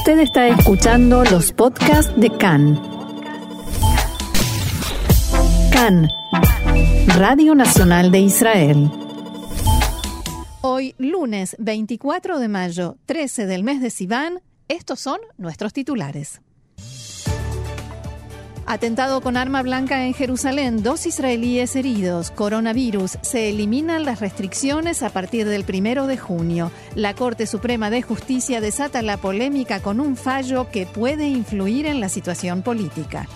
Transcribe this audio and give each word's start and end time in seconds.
Usted 0.00 0.20
está 0.20 0.48
escuchando 0.48 1.24
los 1.24 1.52
podcasts 1.52 2.10
de 2.18 2.30
CAN. 2.30 2.80
CAN, 5.70 6.08
Radio 7.18 7.54
Nacional 7.54 8.10
de 8.10 8.20
Israel. 8.20 8.90
Hoy, 10.62 10.94
lunes 10.96 11.54
24 11.58 12.38
de 12.38 12.48
mayo, 12.48 12.96
13 13.04 13.44
del 13.44 13.62
mes 13.62 13.82
de 13.82 13.90
Sivan, 13.90 14.40
estos 14.68 15.00
son 15.00 15.18
nuestros 15.36 15.74
titulares. 15.74 16.40
Atentado 18.70 19.20
con 19.20 19.36
arma 19.36 19.64
blanca 19.64 20.06
en 20.06 20.14
Jerusalén, 20.14 20.84
dos 20.84 21.04
israelíes 21.04 21.74
heridos. 21.74 22.30
Coronavirus. 22.30 23.18
Se 23.20 23.48
eliminan 23.48 24.04
las 24.04 24.20
restricciones 24.20 25.02
a 25.02 25.10
partir 25.10 25.48
del 25.48 25.64
primero 25.64 26.06
de 26.06 26.16
junio. 26.16 26.70
La 26.94 27.14
Corte 27.14 27.48
Suprema 27.48 27.90
de 27.90 28.02
Justicia 28.02 28.60
desata 28.60 29.02
la 29.02 29.16
polémica 29.16 29.80
con 29.80 29.98
un 29.98 30.14
fallo 30.14 30.70
que 30.70 30.86
puede 30.86 31.26
influir 31.26 31.84
en 31.86 31.98
la 31.98 32.08
situación 32.08 32.62
política. 32.62 33.26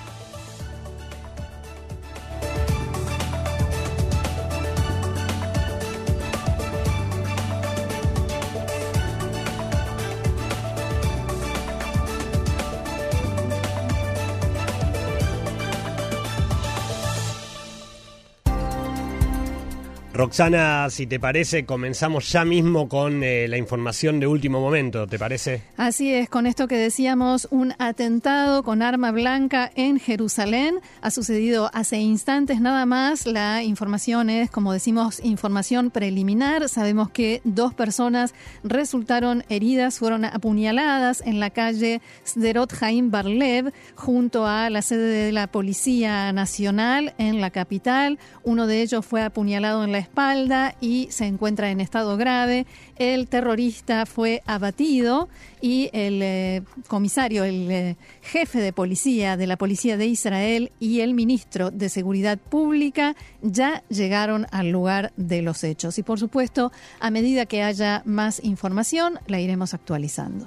Roxana, 20.14 20.88
si 20.91 21.09
te 21.09 21.18
parece, 21.18 21.66
comenzamos 21.66 22.30
ya 22.30 22.45
mismo 22.45 22.88
con 22.88 23.24
eh, 23.24 23.48
la 23.48 23.56
información 23.56 24.20
de 24.20 24.28
último 24.28 24.60
momento, 24.60 25.09
¿te 25.09 25.18
parece? 25.18 25.62
Así 25.77 26.14
es, 26.14 26.28
con 26.28 26.46
esto 26.46 26.68
que 26.68 26.77
decíamos, 26.77 27.48
un 27.50 27.74
atentado 27.80 28.62
con 28.62 28.80
arma 28.80 29.11
blanca 29.11 29.72
en 29.75 29.98
Jerusalén 29.98 30.77
ha 31.03 31.11
sucedido 31.11 31.69
hace 31.75 31.97
instantes 31.97 32.61
nada 32.61 32.86
más. 32.86 33.27
La 33.27 33.64
información 33.64 34.30
es, 34.30 34.53
como 34.53 34.72
decimos, 34.72 35.19
información 35.25 35.91
preliminar. 35.91 36.69
Sabemos 36.69 37.10
que 37.10 37.41
dos 37.42 37.75
personas 37.75 38.34
resultaron 38.62 39.42
heridas, 39.48 39.98
fueron 39.98 40.25
apuñaladas 40.27 41.22
en 41.27 41.41
la 41.41 41.50
calle 41.50 42.00
Sderot 42.25 42.72
Haim 42.81 43.10
Barlev, 43.10 43.72
junto 43.97 44.47
a 44.47 44.70
la 44.70 44.81
sede 44.81 45.25
de 45.25 45.33
la 45.33 45.48
Policía 45.48 46.33
Nacional 46.33 47.14
en 47.19 47.41
la 47.41 47.50
capital. 47.50 48.20
Uno 48.44 48.69
de 48.69 48.81
ellos 48.81 49.05
fue 49.05 49.20
apuñalado 49.20 49.83
en 49.83 49.91
la 49.91 50.03
espalda 50.05 50.74
y 50.80 51.08
se 51.10 51.27
encuentra 51.27 51.70
en 51.70 51.80
estado 51.80 52.16
grave. 52.16 52.66
El 52.97 53.27
terrorista 53.27 54.06
fue 54.06 54.42
abatido 54.47 55.28
y 55.60 55.91
el 55.92 56.22
eh, 56.22 56.62
comisario, 56.86 57.44
el 57.44 57.70
eh, 57.70 57.97
jefe 58.22 58.60
de 58.60 58.72
policía 58.72 59.36
de 59.36 59.47
la 59.47 59.56
Policía 59.56 59.97
de 59.97 60.06
Israel 60.06 60.70
y 60.78 61.00
el 61.00 61.14
ministro 61.14 61.70
de 61.70 61.88
Seguridad 61.88 62.38
Pública 62.38 63.16
ya 63.42 63.82
llegaron 63.88 64.47
al 64.52 64.70
lugar 64.70 65.12
de 65.16 65.42
los 65.42 65.64
hechos. 65.64 65.98
Y 65.98 66.02
por 66.02 66.19
supuesto, 66.19 66.70
a 67.00 67.10
medida 67.10 67.47
que 67.47 67.62
haya 67.62 68.02
más 68.05 68.42
información, 68.44 69.19
la 69.27 69.41
iremos 69.41 69.75
actualizando. 69.75 70.47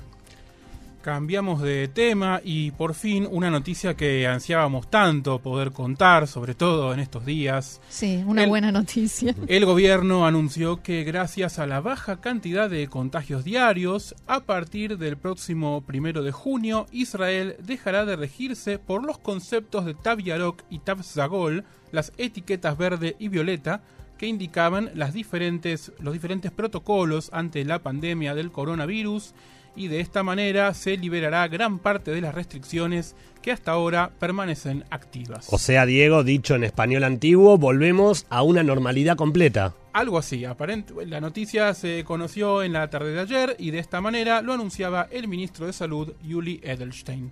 Cambiamos 1.07 1.61
de 1.61 1.87
tema 1.87 2.41
y 2.43 2.71
por 2.71 2.93
fin 2.93 3.29
una 3.31 3.49
noticia 3.49 3.95
que 3.95 4.27
ansiábamos 4.27 4.89
tanto 4.89 5.39
poder 5.39 5.71
contar, 5.71 6.27
sobre 6.27 6.53
todo 6.53 6.93
en 6.93 6.99
estos 6.99 7.25
días. 7.25 7.79
Sí, 7.87 8.25
una 8.27 8.45
buena 8.45 8.73
noticia. 8.73 9.33
El 9.47 9.63
gobierno 9.65 10.27
anunció 10.27 10.83
que 10.83 11.05
gracias 11.05 11.59
a 11.59 11.65
la 11.65 11.79
baja 11.79 12.19
cantidad 12.19 12.69
de 12.69 12.89
contagios 12.89 13.45
diarios, 13.45 14.15
a 14.27 14.41
partir 14.41 14.97
del 14.97 15.15
próximo 15.15 15.79
primero 15.79 16.23
de 16.23 16.33
junio, 16.33 16.87
Israel 16.91 17.55
dejará 17.63 18.03
de 18.03 18.17
regirse 18.17 18.77
por 18.77 19.05
los 19.05 19.17
conceptos 19.17 19.85
de 19.85 19.93
Tav 19.93 20.19
Yarok 20.19 20.63
y 20.69 20.79
Tav 20.79 21.03
Zagol, 21.03 21.63
las 21.93 22.11
etiquetas 22.17 22.77
verde 22.77 23.15
y 23.17 23.29
violeta, 23.29 23.81
que 24.17 24.27
indicaban 24.27 24.91
las 24.93 25.13
diferentes, 25.13 25.93
los 25.99 26.11
diferentes 26.11 26.51
protocolos 26.51 27.29
ante 27.31 27.63
la 27.63 27.79
pandemia 27.79 28.35
del 28.35 28.51
coronavirus 28.51 29.33
y 29.77 29.87
de 29.87 30.01
esta 30.01 30.23
manera 30.23 30.73
se 30.73 30.97
liberará 30.97 31.47
gran 31.47 31.79
parte 31.79 32.11
de 32.11 32.19
las 32.19 32.35
restricciones 32.35 33.15
que 33.41 33.51
hasta 33.51 33.71
ahora 33.71 34.11
permanecen 34.19 34.83
activas. 34.89 35.47
O 35.51 35.57
sea, 35.57 35.85
Diego, 35.85 36.23
dicho 36.23 36.55
en 36.55 36.65
español 36.65 37.05
antiguo, 37.05 37.57
volvemos 37.57 38.25
a 38.29 38.41
una 38.43 38.63
normalidad 38.63 39.15
completa. 39.15 39.73
Algo 39.93 40.17
así, 40.17 40.43
aparente. 40.43 40.93
La 41.05 41.21
noticia 41.21 41.73
se 41.73 42.03
conoció 42.03 42.63
en 42.63 42.73
la 42.73 42.89
tarde 42.89 43.13
de 43.13 43.21
ayer 43.21 43.55
y 43.57 43.71
de 43.71 43.79
esta 43.79 44.01
manera 44.01 44.41
lo 44.41 44.53
anunciaba 44.53 45.07
el 45.11 45.27
ministro 45.27 45.65
de 45.65 45.73
Salud, 45.73 46.13
Yuli 46.23 46.59
Edelstein. 46.63 47.31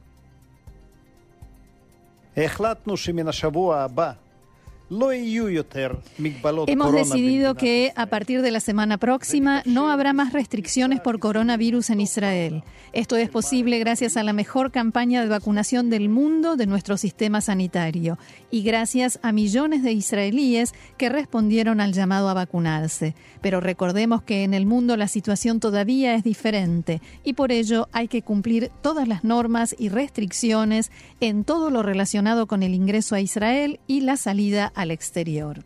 Hemos 6.68 6.94
decidido 6.94 7.56
que 7.56 7.92
a 7.96 8.06
partir 8.06 8.44
de 8.44 8.52
la 8.52 8.60
semana 8.60 9.00
próxima 9.00 9.64
no 9.66 9.90
habrá 9.90 10.14
más 10.14 10.32
restricciones 10.32 11.00
por 11.00 11.20
coronavirus 11.20 11.90
en 11.90 12.02
Israel. 12.02 12.64
Esto 12.94 13.16
es 13.16 13.30
posible 13.30 13.80
gracias 13.80 14.16
a 14.16 14.24
la 14.24 14.32
mejor 14.32 14.72
campaña 14.72 15.22
de 15.22 15.28
vacunación 15.28 15.90
del 15.90 16.08
mundo 16.08 16.56
de 16.56 16.68
nuestro 16.68 16.98
sistema 16.98 17.42
sanitario 17.42 18.20
y 18.52 18.62
gracias 18.62 19.20
a 19.24 19.32
millones 19.32 19.82
de 19.82 19.92
israelíes 19.92 20.74
que 20.98 21.10
respondieron 21.10 21.82
al 21.82 21.94
llamado 21.94 22.30
a 22.30 22.36
vacunarse. 22.36 23.16
Pero 23.42 23.62
recordemos 23.62 24.22
que 24.22 24.44
en 24.44 24.54
el 24.54 24.68
mundo 24.68 24.98
la 24.98 25.08
situación 25.08 25.60
todavía 25.60 26.14
es 26.14 26.24
diferente 26.24 27.02
y 27.24 27.34
por 27.34 27.52
ello 27.52 27.90
hay 27.92 28.08
que 28.08 28.22
cumplir 28.22 28.72
todas 28.82 29.08
las 29.08 29.24
normas 29.24 29.76
y 29.78 29.90
restricciones 29.90 30.92
en 31.20 31.44
todo 31.44 31.72
lo 31.72 31.82
relacionado 31.82 32.46
con 32.46 32.62
el 32.62 32.76
ingreso 32.76 33.16
a 33.16 33.20
Israel 33.20 33.80
y 33.88 34.02
la 34.02 34.16
salida 34.16 34.72
al 34.76 34.92
exterior. 34.92 35.64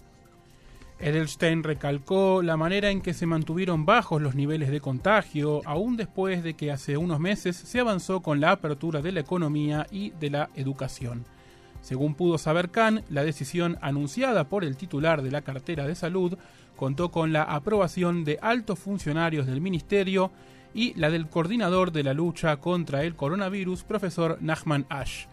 Edelstein 1.00 1.64
recalcó 1.64 2.42
la 2.42 2.58
manera 2.58 2.90
en 2.90 3.02
que 3.02 3.14
se 3.14 3.26
mantuvieron 3.26 3.86
bajos 3.86 4.22
los 4.22 4.36
niveles 4.36 4.70
de 4.70 4.82
contagio, 4.82 5.62
aún 5.66 5.96
después 5.96 6.44
de 6.44 6.56
que 6.56 6.72
hace 6.72 6.98
unos 6.98 7.20
meses 7.20 7.56
se 7.56 7.80
avanzó 7.80 8.22
con 8.22 8.42
la 8.42 8.52
apertura 8.52 9.02
de 9.02 9.14
la 9.14 9.22
economía 9.22 9.88
y 9.92 10.10
de 10.12 10.30
la 10.30 10.50
educación. 10.56 11.26
Según 11.82 12.16
pudo 12.16 12.38
saber 12.38 12.70
Khan, 12.70 13.04
la 13.10 13.24
decisión 13.24 13.78
anunciada 13.82 14.50
por 14.50 14.66
el 14.66 14.76
titular 14.76 15.22
de 15.22 15.32
la 15.32 15.42
cartera 15.42 15.88
de 15.88 15.96
salud 15.96 16.38
contó 16.76 17.12
con 17.12 17.32
la 17.32 17.44
aprobación 17.44 18.26
de 18.26 18.38
altos 18.42 18.80
funcionarios 18.80 19.46
del 19.46 19.62
ministerio 19.62 20.32
y 20.74 20.94
la 20.96 21.10
del 21.10 21.28
coordinador 21.28 21.92
de 21.92 22.04
la 22.04 22.14
lucha 22.14 22.58
contra 22.58 23.04
el 23.04 23.16
coronavirus, 23.16 23.84
profesor 23.84 24.38
Nachman 24.42 24.86
Ash. 24.90 25.26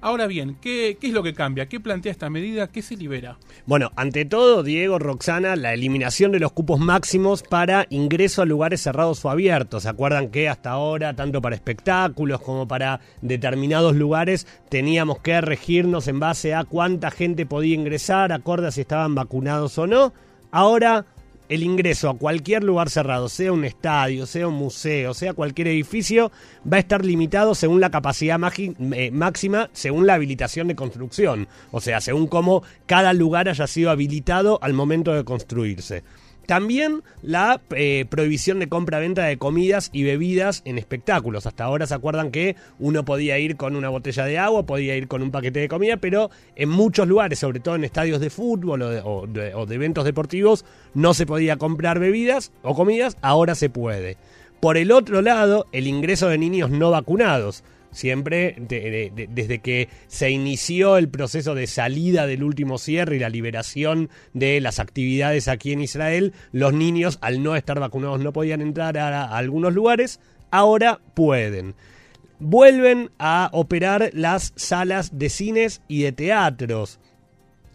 Ahora 0.00 0.26
bien, 0.26 0.56
¿qué, 0.60 0.98
es 1.00 1.12
lo 1.12 1.22
que 1.22 1.34
cambia? 1.34 1.68
¿Qué 1.68 1.80
plantea 1.80 2.12
esta 2.12 2.30
medida? 2.30 2.68
¿Qué 2.68 2.82
se 2.82 2.96
libera? 2.96 3.38
Bueno, 3.64 3.90
ante 3.96 4.24
todo, 4.24 4.62
Diego, 4.62 4.98
Roxana, 4.98 5.56
la 5.56 5.72
eliminación 5.72 6.32
de 6.32 6.38
los 6.38 6.52
cupos 6.52 6.78
máximos 6.78 7.42
para 7.42 7.86
ingreso 7.90 8.42
a 8.42 8.46
lugares 8.46 8.82
cerrados 8.82 9.24
o 9.24 9.30
abiertos. 9.30 9.84
¿Se 9.84 9.88
acuerdan 9.88 10.30
que 10.30 10.48
hasta 10.48 10.70
ahora, 10.70 11.14
tanto 11.14 11.40
para 11.40 11.56
espectáculos 11.56 12.40
como 12.40 12.68
para 12.68 13.00
determinados 13.22 13.96
lugares, 13.96 14.46
teníamos 14.68 15.18
que 15.20 15.40
regirnos 15.40 16.08
en 16.08 16.20
base 16.20 16.54
a 16.54 16.64
cuánta 16.64 17.10
gente 17.10 17.46
podía 17.46 17.74
ingresar, 17.74 18.32
acorde 18.32 18.70
si 18.72 18.82
estaban 18.82 19.14
vacunados 19.14 19.78
o 19.78 19.86
no? 19.86 20.12
Ahora 20.50 21.06
el 21.48 21.62
ingreso 21.62 22.10
a 22.10 22.16
cualquier 22.16 22.64
lugar 22.64 22.90
cerrado, 22.90 23.28
sea 23.28 23.52
un 23.52 23.64
estadio, 23.64 24.26
sea 24.26 24.48
un 24.48 24.54
museo, 24.54 25.14
sea 25.14 25.34
cualquier 25.34 25.68
edificio, 25.68 26.30
va 26.70 26.76
a 26.76 26.80
estar 26.80 27.04
limitado 27.04 27.54
según 27.54 27.80
la 27.80 27.90
capacidad 27.90 28.40
eh, 28.56 29.10
máxima, 29.10 29.70
según 29.72 30.06
la 30.06 30.14
habilitación 30.14 30.68
de 30.68 30.76
construcción, 30.76 31.48
o 31.70 31.80
sea, 31.80 32.00
según 32.00 32.26
cómo 32.26 32.62
cada 32.86 33.12
lugar 33.12 33.48
haya 33.48 33.66
sido 33.66 33.90
habilitado 33.90 34.58
al 34.62 34.72
momento 34.72 35.14
de 35.14 35.24
construirse. 35.24 36.02
También 36.46 37.02
la 37.22 37.60
eh, 37.74 38.06
prohibición 38.08 38.60
de 38.60 38.68
compra-venta 38.68 39.24
de 39.24 39.36
comidas 39.36 39.90
y 39.92 40.04
bebidas 40.04 40.62
en 40.64 40.78
espectáculos. 40.78 41.46
Hasta 41.46 41.64
ahora 41.64 41.86
se 41.86 41.94
acuerdan 41.94 42.30
que 42.30 42.56
uno 42.78 43.04
podía 43.04 43.38
ir 43.38 43.56
con 43.56 43.74
una 43.74 43.88
botella 43.88 44.24
de 44.24 44.38
agua, 44.38 44.64
podía 44.64 44.96
ir 44.96 45.08
con 45.08 45.22
un 45.22 45.32
paquete 45.32 45.60
de 45.60 45.68
comida, 45.68 45.96
pero 45.96 46.30
en 46.54 46.68
muchos 46.68 47.08
lugares, 47.08 47.40
sobre 47.40 47.60
todo 47.60 47.74
en 47.74 47.84
estadios 47.84 48.20
de 48.20 48.30
fútbol 48.30 48.82
o 48.82 48.90
de, 49.26 49.52
o 49.54 49.66
de 49.66 49.74
eventos 49.74 50.04
deportivos, 50.04 50.64
no 50.94 51.14
se 51.14 51.26
podía 51.26 51.56
comprar 51.56 51.98
bebidas 51.98 52.52
o 52.62 52.74
comidas, 52.74 53.16
ahora 53.22 53.54
se 53.54 53.68
puede. 53.68 54.16
Por 54.60 54.76
el 54.76 54.92
otro 54.92 55.20
lado, 55.22 55.66
el 55.72 55.86
ingreso 55.86 56.28
de 56.28 56.38
niños 56.38 56.70
no 56.70 56.90
vacunados 56.90 57.62
siempre 57.96 58.54
desde 58.58 59.58
que 59.60 59.88
se 60.06 60.30
inició 60.30 60.98
el 60.98 61.08
proceso 61.08 61.54
de 61.54 61.66
salida 61.66 62.26
del 62.26 62.44
último 62.44 62.76
cierre 62.76 63.16
y 63.16 63.18
la 63.20 63.30
liberación 63.30 64.10
de 64.34 64.60
las 64.60 64.80
actividades 64.80 65.48
aquí 65.48 65.72
en 65.72 65.80
Israel, 65.80 66.34
los 66.52 66.74
niños 66.74 67.18
al 67.22 67.42
no 67.42 67.56
estar 67.56 67.80
vacunados 67.80 68.20
no 68.20 68.34
podían 68.34 68.60
entrar 68.60 68.98
a, 68.98 69.34
algunos 69.34 69.72
lugares, 69.72 70.20
ahora 70.50 71.00
pueden. 71.14 71.74
Vuelven 72.38 73.10
a 73.18 73.48
operar 73.54 74.10
las 74.12 74.52
salas 74.56 75.18
de 75.18 75.30
cines 75.30 75.80
y 75.88 76.02
de 76.02 76.12
teatros. 76.12 77.00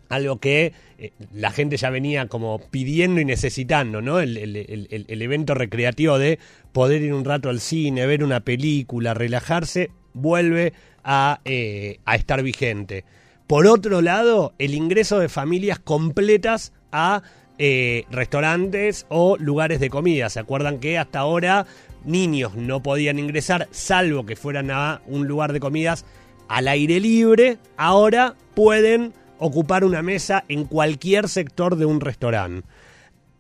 algo 0.10 0.40
que 0.40 0.74
eh, 1.00 1.14
la 1.34 1.50
gente 1.50 1.78
ya 1.78 1.90
venía 1.90 2.28
como 2.28 2.60
pidiendo 2.70 3.20
y 3.22 3.26
necesitando, 3.26 4.04
¿no? 4.04 4.20
El, 4.20 4.38
evento 5.08 5.56
recreativo 5.56 6.20
de 6.20 6.38
poder 6.74 7.02
ir 7.02 7.14
un 7.14 7.26
rato 7.26 7.50
al 7.50 7.60
cine, 7.60 8.06
ver 8.06 8.24
una 8.24 8.42
película, 8.42 9.16
relajarse, 9.16 9.90
vuelve 10.14 10.74
a, 11.04 11.40
eh, 11.46 12.00
estar 12.14 12.44
vigente. 12.44 13.04
Por 13.48 13.68
otro 13.68 14.02
lado, 14.02 14.54
el 14.60 14.74
ingreso 14.74 15.20
de 15.20 15.30
familias 15.30 15.80
completas 15.80 16.74
a 16.92 17.22
eh, 17.58 18.06
restaurantes 18.10 19.06
o 19.10 19.38
lugares 19.38 19.80
de 19.80 19.90
comida. 19.90 20.30
¿Se 20.30 20.40
acuerdan 20.40 20.80
que 20.80 20.98
hasta 20.98 21.20
ahora 21.20 21.66
niños 22.06 22.56
no 22.56 22.82
podían 22.82 23.20
ingresar, 23.20 23.68
salvo 23.72 24.26
que 24.26 24.36
fueran 24.36 24.72
a 24.72 25.02
un 25.06 25.28
lugar 25.28 25.54
de 25.54 25.60
comidas 25.60 26.06
al 26.48 26.68
aire 26.68 27.00
libre? 27.00 27.58
Ahora 27.78 28.36
pueden 28.56 29.14
ocupar 29.38 29.84
una 29.84 30.02
mesa 30.02 30.46
en 30.48 30.66
cualquier 30.66 31.28
sector 31.28 31.76
de 31.76 31.86
un 31.86 32.00
restaurante. 32.00 32.68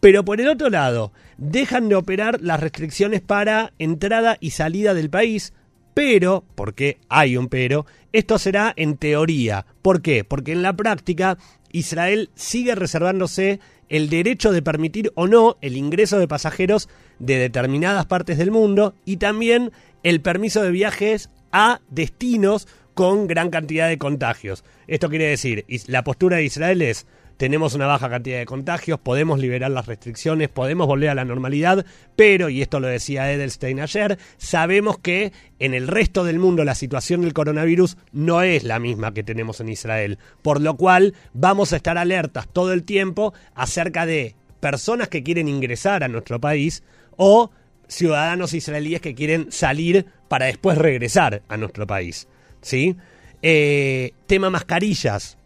Pero 0.02 0.26
por 0.26 0.42
el 0.42 0.50
otro 0.50 0.70
lado, 0.70 1.14
dejan 1.38 1.88
de 1.88 1.96
operar 1.96 2.42
las 2.42 2.60
restricciones 2.60 3.22
para 3.22 3.72
entrada 3.78 4.36
y 4.40 4.50
salida 4.50 4.96
del 4.96 5.12
país, 5.12 5.54
pero, 5.94 6.44
porque 6.56 6.98
hay 7.10 7.38
un 7.38 7.48
pero, 7.48 7.86
esto 8.14 8.38
será 8.38 8.74
en 8.76 8.98
teoría. 8.98 9.66
¿Por 9.82 10.02
qué? 10.02 10.24
Porque 10.24 10.52
en 10.52 10.62
la 10.62 10.76
práctica 10.76 11.38
Israel 11.72 12.30
sigue 12.36 12.76
reservándose 12.76 13.60
el 13.90 14.10
derecho 14.10 14.52
de 14.52 14.62
permitir 14.62 15.12
o 15.16 15.28
no 15.28 15.58
el 15.62 15.76
ingreso 15.76 16.18
de 16.18 16.28
pasajeros 16.28 16.90
de 17.20 17.38
determinadas 17.38 18.06
partes 18.06 18.38
del 18.38 18.52
mundo 18.52 18.94
y 19.06 19.18
también 19.18 19.72
el 20.04 20.22
permiso 20.22 20.64
de 20.64 20.72
viajes 20.72 21.30
a 21.52 21.82
destinos 21.90 22.68
con 22.94 23.28
gran 23.28 23.50
cantidad 23.50 23.88
de 23.88 23.98
contagios. 23.98 24.64
Esto 24.88 25.10
quiere 25.10 25.28
decir, 25.28 25.66
la 25.88 26.04
postura 26.04 26.38
de 26.38 26.46
Israel 26.46 26.82
es, 26.82 27.06
tenemos 27.42 27.74
una 27.74 27.88
baja 27.88 28.08
cantidad 28.08 28.38
de 28.38 28.46
contagios, 28.46 29.00
podemos 29.00 29.40
liberar 29.40 29.72
las 29.72 29.88
restricciones, 29.88 30.48
podemos 30.48 30.86
volver 30.86 31.10
a 31.10 31.16
la 31.16 31.26
normalidad, 31.26 31.88
pero, 32.16 32.50
y 32.50 32.62
esto 32.62 32.80
lo 32.80 32.86
decía 32.88 33.32
Edelstein 33.32 33.80
ayer, 33.80 34.20
sabemos 34.38 35.00
que 35.00 35.34
en 35.58 35.74
el 35.74 35.88
resto 35.88 36.24
del 36.24 36.38
mundo 36.38 36.64
la 36.64 36.76
situación 36.76 37.22
del 37.22 37.34
coronavirus 37.34 37.98
no 38.12 38.44
es 38.44 38.64
la 38.64 38.78
misma 38.78 39.16
que 39.16 39.24
tenemos 39.24 39.60
en 39.60 39.70
Israel, 39.70 40.20
por 40.44 40.62
lo 40.62 40.78
cual 40.78 41.16
vamos 41.34 41.74
a 41.74 41.78
estar 41.78 41.98
alertas 41.98 42.48
todo 42.48 42.74
el 42.74 42.84
tiempo 42.84 43.34
acerca 43.56 44.06
de 44.06 44.36
personas 44.60 45.08
que 45.08 45.24
quieren 45.24 45.48
ingresar 45.48 46.04
a 46.04 46.10
nuestro 46.10 46.40
país 46.40 46.84
o 47.18 47.50
ciudadanos 47.88 48.54
israelíes 48.54 49.02
que 49.02 49.16
quieren 49.16 49.52
salir 49.52 50.06
para 50.28 50.46
después 50.46 50.78
regresar 50.78 51.42
a 51.48 51.58
nuestro 51.58 51.88
país. 51.88 52.28
¿sí? 52.62 52.98
Eh, 53.42 54.14
tema 54.28 54.52
mascarillas. 54.52 55.40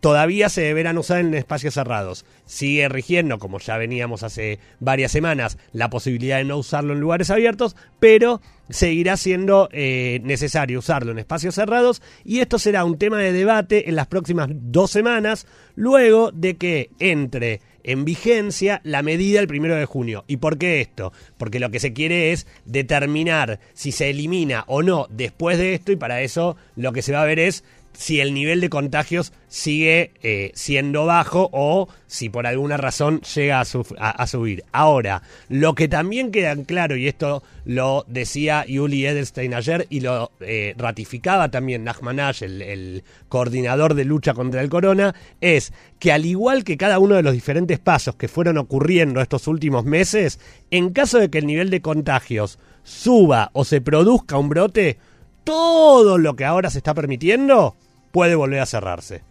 Todavía 0.00 0.48
se 0.48 0.62
deberán 0.62 0.98
usar 0.98 1.20
en 1.20 1.34
espacios 1.34 1.74
cerrados. 1.74 2.24
Sigue 2.46 2.88
rigiendo, 2.88 3.38
como 3.38 3.58
ya 3.58 3.76
veníamos 3.76 4.22
hace 4.22 4.60
varias 4.78 5.10
semanas, 5.10 5.58
la 5.72 5.90
posibilidad 5.90 6.38
de 6.38 6.44
no 6.44 6.58
usarlo 6.58 6.92
en 6.92 7.00
lugares 7.00 7.30
abiertos, 7.30 7.74
pero 7.98 8.40
seguirá 8.68 9.16
siendo 9.16 9.68
eh, 9.72 10.20
necesario 10.22 10.78
usarlo 10.78 11.12
en 11.12 11.18
espacios 11.18 11.54
cerrados 11.54 12.02
y 12.24 12.40
esto 12.40 12.58
será 12.58 12.84
un 12.84 12.98
tema 12.98 13.18
de 13.18 13.32
debate 13.32 13.88
en 13.88 13.96
las 13.96 14.06
próximas 14.06 14.48
dos 14.52 14.90
semanas, 14.90 15.46
luego 15.74 16.30
de 16.32 16.56
que 16.56 16.90
entre 16.98 17.60
en 17.88 18.04
vigencia 18.04 18.82
la 18.84 19.02
medida 19.02 19.40
el 19.40 19.48
primero 19.48 19.74
de 19.74 19.86
junio. 19.86 20.24
¿Y 20.26 20.36
por 20.36 20.58
qué 20.58 20.82
esto? 20.82 21.12
Porque 21.38 21.58
lo 21.58 21.70
que 21.70 21.80
se 21.80 21.94
quiere 21.94 22.32
es 22.32 22.46
determinar 22.66 23.60
si 23.72 23.92
se 23.92 24.10
elimina 24.10 24.64
o 24.66 24.82
no 24.82 25.06
después 25.10 25.56
de 25.56 25.74
esto 25.74 25.92
y 25.92 25.96
para 25.96 26.20
eso 26.20 26.56
lo 26.76 26.92
que 26.92 27.00
se 27.00 27.12
va 27.12 27.22
a 27.22 27.26
ver 27.26 27.38
es 27.38 27.64
si 27.92 28.20
el 28.20 28.32
nivel 28.32 28.60
de 28.60 28.70
contagios 28.70 29.32
sigue 29.48 30.12
eh, 30.22 30.52
siendo 30.54 31.06
bajo 31.06 31.48
o 31.52 31.88
si 32.06 32.28
por 32.28 32.46
alguna 32.46 32.76
razón 32.76 33.20
llega 33.22 33.60
a, 33.60 34.26
subir. 34.26 34.64
Ahora, 34.72 35.22
lo 35.48 35.74
que 35.74 35.88
también 35.88 36.30
queda 36.30 36.54
claro, 36.64 36.96
y 36.96 37.08
esto 37.08 37.42
lo 37.64 38.04
decía 38.06 38.64
Yuli 38.66 39.04
Edelstein 39.04 39.52
ayer 39.52 39.86
y 39.90 40.00
lo 40.00 40.30
eh, 40.40 40.74
ratificaba 40.76 41.50
también 41.50 41.84
Nachman 41.84 42.18
el, 42.40 42.62
el 42.62 43.04
coordinador 43.28 43.94
de 43.94 44.04
lucha 44.04 44.32
contra 44.34 44.60
el 44.60 44.68
corona, 44.68 45.14
es 45.40 45.72
que 45.98 46.12
al 46.12 46.24
igual 46.24 46.64
que 46.64 46.76
cada 46.76 46.98
uno 46.98 47.16
de 47.16 47.22
los 47.22 47.32
diferentes 47.32 47.78
pasos 47.78 48.14
que 48.14 48.28
fueron 48.28 48.58
ocurriendo 48.58 49.20
estos 49.20 49.48
últimos 49.48 49.84
meses, 49.84 50.38
en 50.70 50.90
caso 50.90 51.18
de 51.18 51.30
que 51.30 51.38
el 51.38 51.46
nivel 51.46 51.70
de 51.70 51.82
contagios 51.82 52.58
suba 52.84 53.50
o 53.52 53.64
se 53.64 53.80
produzca 53.80 54.38
un 54.38 54.48
brote, 54.48 54.98
todo 55.48 56.18
lo 56.18 56.36
que 56.36 56.44
ahora 56.44 56.68
se 56.68 56.76
está 56.76 56.92
permitiendo 56.92 57.74
puede 58.12 58.34
volver 58.34 58.60
a 58.60 58.66
cerrarse. 58.66 59.22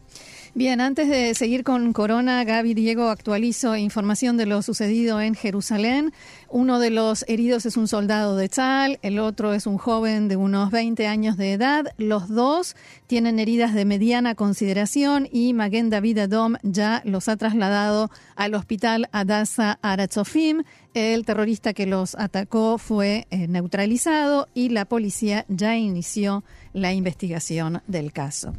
Bien, 0.53 0.81
antes 0.81 1.09
de 1.09 1.35
seguir 1.35 1.63
con 1.63 1.94
Corona, 1.94 2.44
Gaby 2.44 2.73
Diego 2.73 3.09
actualizo 3.09 3.75
información 3.75 4.38
de 4.38 4.45
lo 4.45 4.61
sucedido 4.61 5.21
en 5.21 5.35
Jerusalén. 5.35 6.13
Uno 6.49 6.79
de 6.79 6.89
los 6.89 7.25
heridos 7.27 7.65
es 7.65 7.77
un 7.77 7.88
soldado 7.88 8.35
de 8.38 8.49
Tzal, 8.49 8.97
el 9.01 9.19
otro 9.19 9.53
es 9.53 9.67
un 9.67 9.77
joven 9.77 10.27
de 10.27 10.35
unos 10.35 10.71
20 10.71 11.05
años 11.05 11.38
de 11.38 11.53
edad. 11.53 11.85
Los 11.97 12.29
dos 12.29 12.75
tienen 13.05 13.39
heridas 13.39 13.73
de 13.73 13.85
mediana 13.85 14.33
consideración 14.35 15.27
y 15.31 15.53
Maguen 15.53 15.89
David 15.89 16.19
Adom 16.19 16.55
ya 16.63 17.01
los 17.05 17.27
ha 17.27 17.38
trasladado 17.38 18.09
al 18.35 18.55
hospital 18.55 19.09
Adasa 19.11 19.77
Aratzofim. 19.81 20.63
El 20.93 21.25
terrorista 21.25 21.73
que 21.73 21.85
los 21.85 22.15
atacó 22.15 22.77
fue 22.79 23.27
eh, 23.29 23.47
neutralizado 23.47 24.47
y 24.55 24.69
la 24.69 24.85
policía 24.85 25.45
ya 25.50 25.75
inició 25.75 26.43
la 26.73 26.93
investigación 26.93 27.83
del 27.85 28.11
caso. 28.11 28.53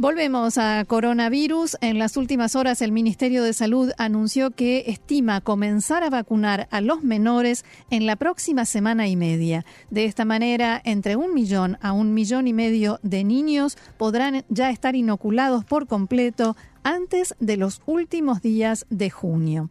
Volvemos 0.00 0.56
a 0.56 0.82
coronavirus. 0.86 1.76
En 1.82 1.98
las 1.98 2.16
últimas 2.16 2.56
horas 2.56 2.80
el 2.80 2.90
Ministerio 2.90 3.42
de 3.42 3.52
Salud 3.52 3.92
anunció 3.98 4.50
que 4.50 4.84
estima 4.86 5.42
comenzar 5.42 6.02
a 6.02 6.08
vacunar 6.08 6.68
a 6.70 6.80
los 6.80 7.02
menores 7.02 7.66
en 7.90 8.06
la 8.06 8.16
próxima 8.16 8.64
semana 8.64 9.08
y 9.08 9.16
media. 9.16 9.66
De 9.90 10.06
esta 10.06 10.24
manera, 10.24 10.80
entre 10.86 11.16
un 11.16 11.34
millón 11.34 11.76
a 11.82 11.92
un 11.92 12.14
millón 12.14 12.48
y 12.48 12.54
medio 12.54 12.98
de 13.02 13.24
niños 13.24 13.76
podrán 13.98 14.42
ya 14.48 14.70
estar 14.70 14.96
inoculados 14.96 15.66
por 15.66 15.86
completo 15.86 16.56
antes 16.82 17.34
de 17.40 17.56
los 17.56 17.82
últimos 17.86 18.42
días 18.42 18.86
de 18.90 19.10
junio. 19.10 19.70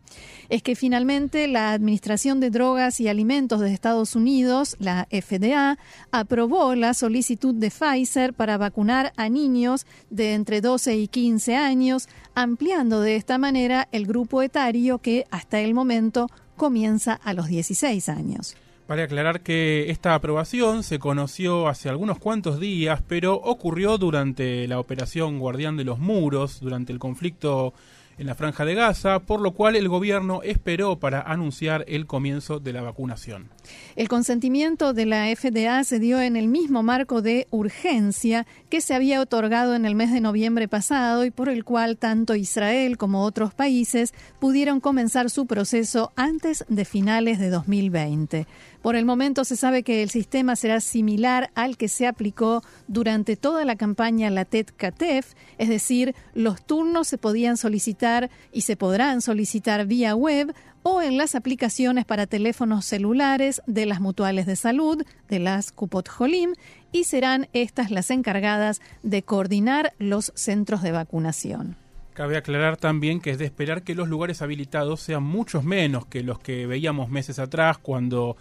Es 0.50 0.64
que 0.64 0.76
finalmente 0.76 1.48
la 1.48 1.72
Administración 1.72 2.40
de 2.40 2.50
Drogas 2.50 3.00
y 3.00 3.08
Alimentos 3.08 3.60
de 3.60 3.74
Estados 3.74 4.16
Unidos, 4.16 4.76
la 4.80 5.08
FDA, 5.12 5.78
aprobó 6.12 6.76
la 6.76 6.94
solicitud 6.94 7.56
de 7.56 7.72
Pfizer 7.72 8.34
para 8.34 8.58
vacunar 8.58 9.14
a 9.18 9.30
niños 9.30 9.86
de 10.10 10.34
entre 10.34 10.62
12 10.62 10.98
y 10.98 11.08
15 11.08 11.56
años, 11.56 12.10
ampliando 12.36 13.02
de 13.02 13.16
esta 13.16 13.38
manera 13.38 13.88
el 13.92 14.06
grupo 14.06 14.42
etario 14.42 15.00
que 15.00 15.26
hasta 15.32 15.60
el 15.60 15.74
momento 15.74 16.28
comienza 16.56 17.14
a 17.14 17.34
los 17.34 17.48
16 17.48 18.10
años. 18.10 18.56
Vale 18.90 19.04
aclarar 19.04 19.42
que 19.42 19.92
esta 19.92 20.16
aprobación 20.16 20.82
se 20.82 20.98
conoció 20.98 21.68
hace 21.68 21.90
algunos 21.90 22.18
cuantos 22.18 22.60
días, 22.60 23.04
pero 23.08 23.36
ocurrió 23.36 24.00
durante 24.00 24.68
la 24.68 24.80
operación 24.80 25.38
Guardián 25.38 25.78
de 25.78 25.84
los 25.84 26.00
Muros, 26.00 26.60
durante 26.60 26.92
el 26.92 26.98
conflicto 26.98 27.76
en 28.18 28.26
la 28.26 28.34
franja 28.34 28.66
de 28.66 28.74
Gaza, 28.74 29.20
por 29.20 29.42
lo 29.42 29.52
cual 29.52 29.76
el 29.76 29.90
gobierno 29.90 30.42
esperó 30.42 30.98
para 30.98 31.22
anunciar 31.22 31.86
el 31.88 32.08
comienzo 32.08 32.60
de 32.60 32.74
la 32.74 32.82
vacunación. 32.82 33.50
El 33.96 34.08
consentimiento 34.08 34.94
de 34.94 35.06
la 35.06 35.26
FDA 35.36 35.84
se 35.84 36.00
dio 36.00 36.22
en 36.22 36.36
el 36.36 36.48
mismo 36.48 36.84
marco 36.84 37.22
de 37.22 37.48
urgencia 37.52 38.48
que 38.70 38.82
se 38.82 38.94
había 38.94 39.22
otorgado 39.22 39.76
en 39.76 39.86
el 39.86 39.96
mes 39.96 40.12
de 40.12 40.22
noviembre 40.22 40.68
pasado 40.68 41.26
y 41.26 41.32
por 41.32 41.50
el 41.50 41.66
cual 41.66 41.98
tanto 41.98 42.36
Israel 42.36 42.98
como 42.98 43.24
otros 43.24 43.54
países 43.54 44.14
pudieron 44.40 44.80
comenzar 44.80 45.30
su 45.30 45.46
proceso 45.46 46.12
antes 46.16 46.64
de 46.70 46.86
finales 46.86 47.40
de 47.40 47.50
2020. 47.50 48.48
Por 48.82 48.96
el 48.96 49.06
momento 49.06 49.44
se 49.44 49.58
sabe 49.58 49.84
que 49.84 50.02
el 50.02 50.10
sistema 50.10 50.56
será 50.56 50.80
similar 50.80 51.50
al 51.54 51.76
que 51.76 51.90
se 51.90 52.08
aplicó 52.08 52.64
durante 52.88 53.36
toda 53.36 53.66
la 53.66 53.76
campaña 53.76 54.30
Latet 54.30 54.74
Katef, 54.76 55.34
es 55.58 55.68
decir, 55.68 56.16
los 56.34 56.66
turnos 56.66 57.10
se 57.10 57.18
podían 57.18 57.58
solicitar 57.58 58.30
y 58.54 58.62
se 58.62 58.78
podrán 58.78 59.22
solicitar 59.22 59.86
vía 59.86 60.16
web 60.16 60.54
o 60.84 61.02
en 61.02 61.18
las 61.18 61.36
aplicaciones 61.36 62.06
para 62.06 62.28
teléfonos 62.28 62.86
celulares 62.86 63.62
de 63.68 63.86
las 63.86 64.00
mutuales 64.00 64.46
de 64.46 64.56
salud, 64.56 65.04
de 65.28 65.40
las 65.40 65.72
Kupot 65.72 66.08
Jolim, 66.08 66.54
y 66.92 67.04
serán 67.04 67.48
estas 67.54 67.92
las 67.92 68.12
encargadas 68.12 68.82
de 69.04 69.24
coordinar 69.24 69.94
los 70.00 70.32
centros 70.36 70.82
de 70.82 70.92
vacunación. 70.92 71.76
Cabe 72.14 72.36
aclarar 72.36 72.76
también 72.76 73.22
que 73.22 73.32
es 73.32 73.38
de 73.38 73.46
esperar 73.46 73.84
que 73.84 73.96
los 73.96 74.10
lugares 74.10 74.42
habilitados 74.42 75.00
sean 75.00 75.24
muchos 75.24 75.64
menos 75.64 76.06
que 76.06 76.22
los 76.22 76.40
que 76.40 76.66
veíamos 76.66 77.10
meses 77.10 77.40
atrás 77.40 77.78
cuando 77.78 78.36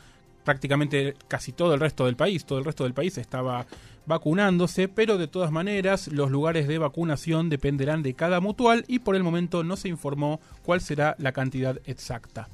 prácticamente 0.48 1.12
casi 1.28 1.52
todo 1.52 1.74
el 1.74 1.80
resto 1.80 2.06
del 2.06 2.16
país, 2.16 2.46
todo 2.46 2.58
el 2.58 2.64
resto 2.64 2.84
del 2.84 2.94
país 2.94 3.18
estaba 3.18 3.66
vacunándose, 4.06 4.88
pero 4.88 5.18
de 5.18 5.28
todas 5.28 5.52
maneras 5.52 6.08
los 6.08 6.30
lugares 6.30 6.66
de 6.66 6.78
vacunación 6.78 7.50
dependerán 7.50 8.02
de 8.02 8.14
cada 8.14 8.40
mutual 8.40 8.86
y 8.88 9.00
por 9.00 9.14
el 9.14 9.22
momento 9.22 9.62
no 9.62 9.76
se 9.76 9.90
informó 9.90 10.40
cuál 10.62 10.80
será 10.80 11.16
la 11.18 11.32
cantidad 11.32 11.78
exacta. 11.84 12.48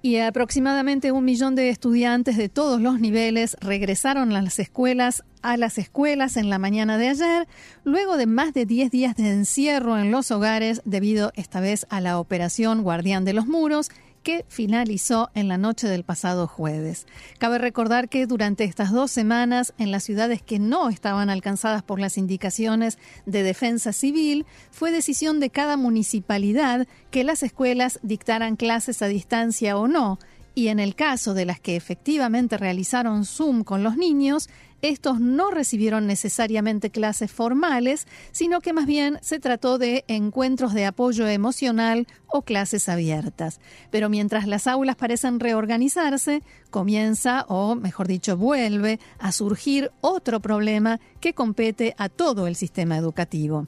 Y 0.00 0.16
aproximadamente 0.16 1.12
un 1.12 1.26
millón 1.26 1.54
de 1.54 1.68
estudiantes 1.68 2.38
de 2.38 2.48
todos 2.48 2.80
los 2.80 2.98
niveles 2.98 3.58
regresaron 3.60 4.32
a 4.32 4.40
las 4.40 4.58
escuelas 4.58 5.22
a 5.42 5.58
las 5.58 5.76
escuelas 5.76 6.36
en 6.36 6.48
la 6.48 6.58
mañana 6.58 6.96
de 6.96 7.08
ayer, 7.08 7.48
luego 7.84 8.16
de 8.16 8.26
más 8.26 8.54
de 8.54 8.64
10 8.64 8.90
días 8.90 9.16
de 9.16 9.28
encierro 9.28 9.98
en 9.98 10.10
los 10.10 10.30
hogares 10.30 10.80
debido 10.86 11.32
esta 11.34 11.60
vez 11.60 11.84
a 11.90 12.00
la 12.00 12.18
operación 12.18 12.82
Guardián 12.82 13.26
de 13.26 13.34
los 13.34 13.46
Muros 13.46 13.90
que 14.22 14.44
finalizó 14.48 15.30
en 15.34 15.48
la 15.48 15.58
noche 15.58 15.88
del 15.88 16.04
pasado 16.04 16.46
jueves. 16.46 17.06
Cabe 17.38 17.58
recordar 17.58 18.08
que 18.08 18.26
durante 18.26 18.64
estas 18.64 18.92
dos 18.92 19.10
semanas, 19.10 19.74
en 19.78 19.90
las 19.90 20.04
ciudades 20.04 20.42
que 20.42 20.58
no 20.58 20.88
estaban 20.88 21.30
alcanzadas 21.30 21.82
por 21.82 22.00
las 22.00 22.16
indicaciones 22.18 22.98
de 23.26 23.42
defensa 23.42 23.92
civil, 23.92 24.46
fue 24.70 24.90
decisión 24.90 25.40
de 25.40 25.50
cada 25.50 25.76
municipalidad 25.76 26.86
que 27.10 27.24
las 27.24 27.42
escuelas 27.42 27.98
dictaran 28.02 28.56
clases 28.56 29.02
a 29.02 29.06
distancia 29.06 29.76
o 29.76 29.88
no, 29.88 30.18
y 30.54 30.68
en 30.68 30.80
el 30.80 30.94
caso 30.94 31.34
de 31.34 31.46
las 31.46 31.60
que 31.60 31.76
efectivamente 31.76 32.58
realizaron 32.58 33.24
Zoom 33.24 33.64
con 33.64 33.82
los 33.82 33.96
niños, 33.96 34.50
estos 34.82 35.20
no 35.20 35.50
recibieron 35.50 36.06
necesariamente 36.06 36.90
clases 36.90 37.30
formales, 37.30 38.06
sino 38.32 38.60
que 38.60 38.72
más 38.72 38.86
bien 38.86 39.18
se 39.22 39.38
trató 39.38 39.78
de 39.78 40.04
encuentros 40.08 40.74
de 40.74 40.84
apoyo 40.84 41.26
emocional 41.28 42.08
o 42.26 42.42
clases 42.42 42.88
abiertas. 42.88 43.60
Pero 43.90 44.08
mientras 44.08 44.46
las 44.46 44.66
aulas 44.66 44.96
parecen 44.96 45.38
reorganizarse, 45.38 46.42
comienza, 46.70 47.46
o 47.48 47.76
mejor 47.76 48.08
dicho, 48.08 48.36
vuelve 48.36 48.98
a 49.18 49.30
surgir 49.30 49.92
otro 50.00 50.40
problema 50.40 51.00
que 51.20 51.32
compete 51.32 51.94
a 51.96 52.08
todo 52.08 52.48
el 52.48 52.56
sistema 52.56 52.96
educativo. 52.96 53.66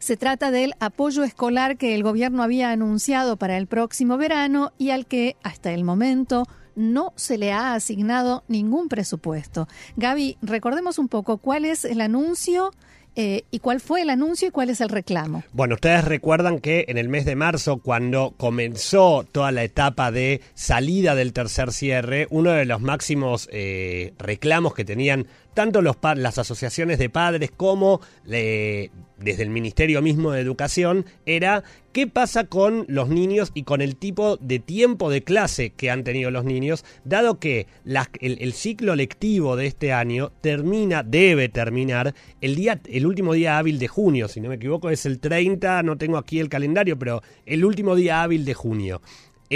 Se 0.00 0.16
trata 0.18 0.50
del 0.50 0.74
apoyo 0.80 1.22
escolar 1.22 1.78
que 1.78 1.94
el 1.94 2.02
gobierno 2.02 2.42
había 2.42 2.72
anunciado 2.72 3.36
para 3.38 3.56
el 3.56 3.66
próximo 3.66 4.18
verano 4.18 4.72
y 4.76 4.90
al 4.90 5.06
que, 5.06 5.36
hasta 5.42 5.72
el 5.72 5.82
momento, 5.82 6.46
no 6.76 7.12
se 7.16 7.38
le 7.38 7.52
ha 7.52 7.74
asignado 7.74 8.44
ningún 8.48 8.88
presupuesto. 8.88 9.68
Gaby, 9.96 10.38
recordemos 10.42 10.98
un 10.98 11.08
poco 11.08 11.38
cuál 11.38 11.64
es 11.64 11.84
el 11.84 12.00
anuncio 12.00 12.70
eh, 13.16 13.44
¿Y 13.52 13.60
cuál 13.60 13.80
fue 13.80 14.02
el 14.02 14.10
anuncio 14.10 14.48
y 14.48 14.50
cuál 14.50 14.70
es 14.70 14.80
el 14.80 14.88
reclamo? 14.88 15.44
Bueno, 15.52 15.76
ustedes 15.76 16.04
recuerdan 16.04 16.58
que 16.58 16.86
en 16.88 16.98
el 16.98 17.08
mes 17.08 17.24
de 17.24 17.36
marzo, 17.36 17.78
cuando 17.78 18.34
comenzó 18.36 19.24
toda 19.30 19.52
la 19.52 19.62
etapa 19.62 20.10
de 20.10 20.40
salida 20.54 21.14
del 21.14 21.32
tercer 21.32 21.72
cierre, 21.72 22.26
uno 22.30 22.50
de 22.50 22.64
los 22.64 22.80
máximos 22.80 23.48
eh, 23.52 24.14
reclamos 24.18 24.74
que 24.74 24.84
tenían 24.84 25.28
tanto 25.54 25.80
los 25.80 25.96
las 26.16 26.38
asociaciones 26.38 26.98
de 26.98 27.08
padres 27.08 27.50
como 27.56 28.00
desde 28.24 29.42
el 29.42 29.50
Ministerio 29.50 30.02
mismo 30.02 30.32
de 30.32 30.40
Educación 30.40 31.06
era 31.24 31.62
qué 31.92 32.06
pasa 32.06 32.44
con 32.44 32.84
los 32.88 33.08
niños 33.08 33.52
y 33.54 33.62
con 33.62 33.80
el 33.80 33.96
tipo 33.96 34.36
de 34.36 34.58
tiempo 34.58 35.10
de 35.10 35.22
clase 35.22 35.70
que 35.70 35.90
han 35.90 36.04
tenido 36.04 36.30
los 36.30 36.44
niños, 36.44 36.84
dado 37.04 37.38
que 37.38 37.66
el, 37.84 38.38
el, 38.40 38.52
ciclo 38.52 38.96
lectivo 38.96 39.56
de 39.56 39.66
este 39.66 39.92
año 39.92 40.32
termina, 40.40 41.02
debe 41.02 41.48
terminar 41.48 42.14
el 42.40 42.56
día, 42.56 42.80
el 42.86 43.06
último 43.06 43.32
día 43.32 43.58
hábil 43.58 43.78
de 43.78 43.88
junio, 43.88 44.28
si 44.28 44.40
no 44.40 44.48
me 44.48 44.56
equivoco 44.56 44.90
es 44.90 45.06
el 45.06 45.20
30, 45.20 45.82
no 45.84 45.96
tengo 45.96 46.18
aquí 46.18 46.40
el 46.40 46.48
calendario, 46.48 46.98
pero 46.98 47.22
el 47.46 47.64
último 47.64 47.94
día 47.94 48.22
hábil 48.22 48.44
de 48.44 48.54
junio 48.54 49.00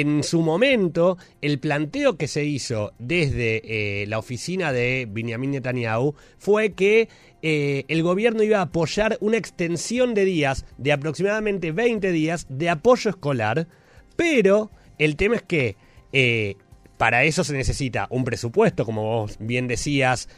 en 0.00 0.22
su 0.22 0.42
momento, 0.42 1.18
el 1.42 1.58
planteo 1.58 2.16
que 2.16 2.28
se 2.28 2.44
hizo 2.44 2.92
desde 3.00 4.02
eh, 4.02 4.06
la 4.06 4.20
oficina 4.20 4.72
de 4.72 5.08
Benjamin 5.10 5.50
Netanyahu 5.50 6.14
fue 6.38 6.72
que 6.72 7.08
eh, 7.42 7.84
el 7.88 8.04
gobierno 8.04 8.44
iba 8.44 8.58
a 8.58 8.62
apoyar 8.62 9.18
una 9.20 9.38
extensión 9.38 10.14
de 10.14 10.24
días, 10.24 10.66
de 10.76 10.92
aproximadamente 10.92 11.72
20 11.72 12.12
días, 12.12 12.46
de 12.48 12.70
apoyo 12.70 13.10
escolar, 13.10 13.66
pero 14.14 14.70
el 14.98 15.16
tema 15.16 15.34
es 15.34 15.42
que 15.42 15.76
eh, 16.12 16.54
para 16.96 17.24
eso 17.24 17.42
se 17.42 17.54
necesita 17.54 18.06
un 18.10 18.22
presupuesto, 18.22 18.84
como 18.84 19.02
vos 19.02 19.36
bien 19.40 19.66
decías, 19.66 20.28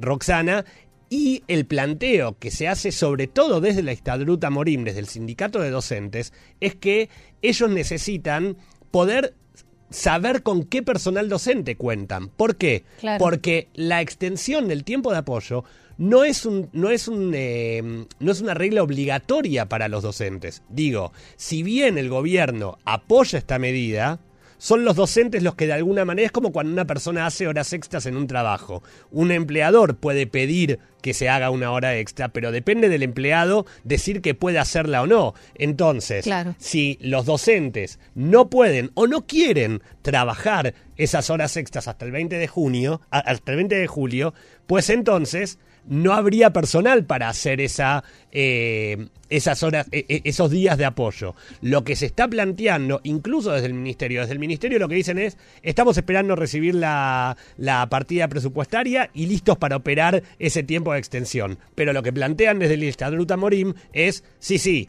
Roxana, 0.00 0.64
y 1.10 1.42
el 1.48 1.66
planteo 1.66 2.36
que 2.38 2.50
se 2.50 2.68
hace 2.68 2.92
sobre 2.92 3.26
todo 3.26 3.60
desde 3.60 3.82
la 3.82 3.92
Estadruta 3.92 4.50
Morim, 4.50 4.84
desde 4.84 5.00
el 5.00 5.08
sindicato 5.08 5.60
de 5.60 5.70
docentes, 5.70 6.32
es 6.60 6.74
que 6.74 7.08
ellos 7.40 7.70
necesitan 7.70 8.56
poder 8.90 9.34
saber 9.90 10.42
con 10.42 10.64
qué 10.64 10.82
personal 10.82 11.28
docente 11.28 11.76
cuentan. 11.76 12.28
¿Por 12.28 12.56
qué? 12.56 12.84
Porque 13.18 13.68
la 13.74 14.00
extensión 14.00 14.68
del 14.68 14.84
tiempo 14.84 15.12
de 15.12 15.18
apoyo 15.18 15.64
no 15.96 16.24
es 16.24 16.46
un 16.46 16.68
no 16.72 16.90
es 16.90 17.08
un 17.08 17.32
eh, 17.34 18.06
no 18.20 18.32
es 18.32 18.40
una 18.40 18.54
regla 18.54 18.82
obligatoria 18.82 19.68
para 19.68 19.88
los 19.88 20.02
docentes. 20.02 20.62
Digo, 20.68 21.12
si 21.36 21.62
bien 21.62 21.98
el 21.98 22.08
gobierno 22.08 22.78
apoya 22.84 23.38
esta 23.38 23.58
medida, 23.58 24.20
son 24.58 24.84
los 24.84 24.96
docentes 24.96 25.42
los 25.42 25.54
que 25.54 25.66
de 25.66 25.72
alguna 25.72 26.04
manera 26.04 26.26
es 26.26 26.32
como 26.32 26.52
cuando 26.52 26.72
una 26.72 26.86
persona 26.86 27.26
hace 27.26 27.46
horas 27.46 27.72
extras 27.72 28.06
en 28.06 28.16
un 28.16 28.26
trabajo. 28.26 28.82
Un 29.10 29.30
empleador 29.30 29.96
puede 29.96 30.26
pedir 30.26 30.80
que 31.00 31.14
se 31.14 31.28
haga 31.28 31.50
una 31.50 31.70
hora 31.70 31.96
extra, 31.96 32.28
pero 32.28 32.50
depende 32.50 32.88
del 32.88 33.02
empleado 33.02 33.66
decir 33.84 34.20
que 34.20 34.34
puede 34.34 34.58
hacerla 34.58 35.02
o 35.02 35.06
no. 35.06 35.34
Entonces, 35.54 36.28
si 36.58 36.98
los 37.00 37.24
docentes 37.24 37.98
no 38.14 38.50
pueden 38.50 38.90
o 38.94 39.06
no 39.06 39.26
quieren 39.26 39.82
trabajar 40.02 40.74
esas 40.96 41.30
horas 41.30 41.56
extras 41.56 41.88
hasta 41.88 42.04
el 42.04 42.10
20 42.10 42.36
de 42.36 42.48
junio, 42.48 43.00
hasta 43.10 43.52
el 43.52 43.56
20 43.56 43.76
de 43.76 43.86
julio, 43.86 44.34
pues 44.66 44.90
entonces 44.90 45.58
no 45.88 46.12
habría 46.12 46.52
personal 46.52 47.04
para 47.04 47.28
hacer 47.28 47.60
esa, 47.60 48.04
eh, 48.32 49.08
esas 49.30 49.62
horas, 49.62 49.86
e, 49.90 50.04
e, 50.08 50.22
esos 50.24 50.50
días 50.50 50.78
de 50.78 50.84
apoyo. 50.84 51.34
Lo 51.60 51.84
que 51.84 51.96
se 51.96 52.06
está 52.06 52.28
planteando, 52.28 53.00
incluso 53.04 53.52
desde 53.52 53.66
el 53.66 53.74
ministerio, 53.74 54.20
desde 54.20 54.34
el 54.34 54.38
ministerio 54.38 54.78
lo 54.78 54.88
que 54.88 54.94
dicen 54.94 55.18
es, 55.18 55.36
estamos 55.62 55.96
esperando 55.96 56.36
recibir 56.36 56.74
la, 56.74 57.36
la 57.56 57.88
partida 57.88 58.28
presupuestaria 58.28 59.10
y 59.14 59.26
listos 59.26 59.58
para 59.58 59.76
operar 59.76 60.22
ese 60.38 60.62
tiempo 60.62 60.92
de 60.92 60.98
extensión. 60.98 61.58
Pero 61.74 61.92
lo 61.92 62.02
que 62.02 62.12
plantean 62.12 62.58
desde 62.58 62.74
el 62.74 62.82
Estatuto 62.84 63.36
Morim 63.36 63.74
es, 63.92 64.24
sí, 64.38 64.58
sí, 64.58 64.88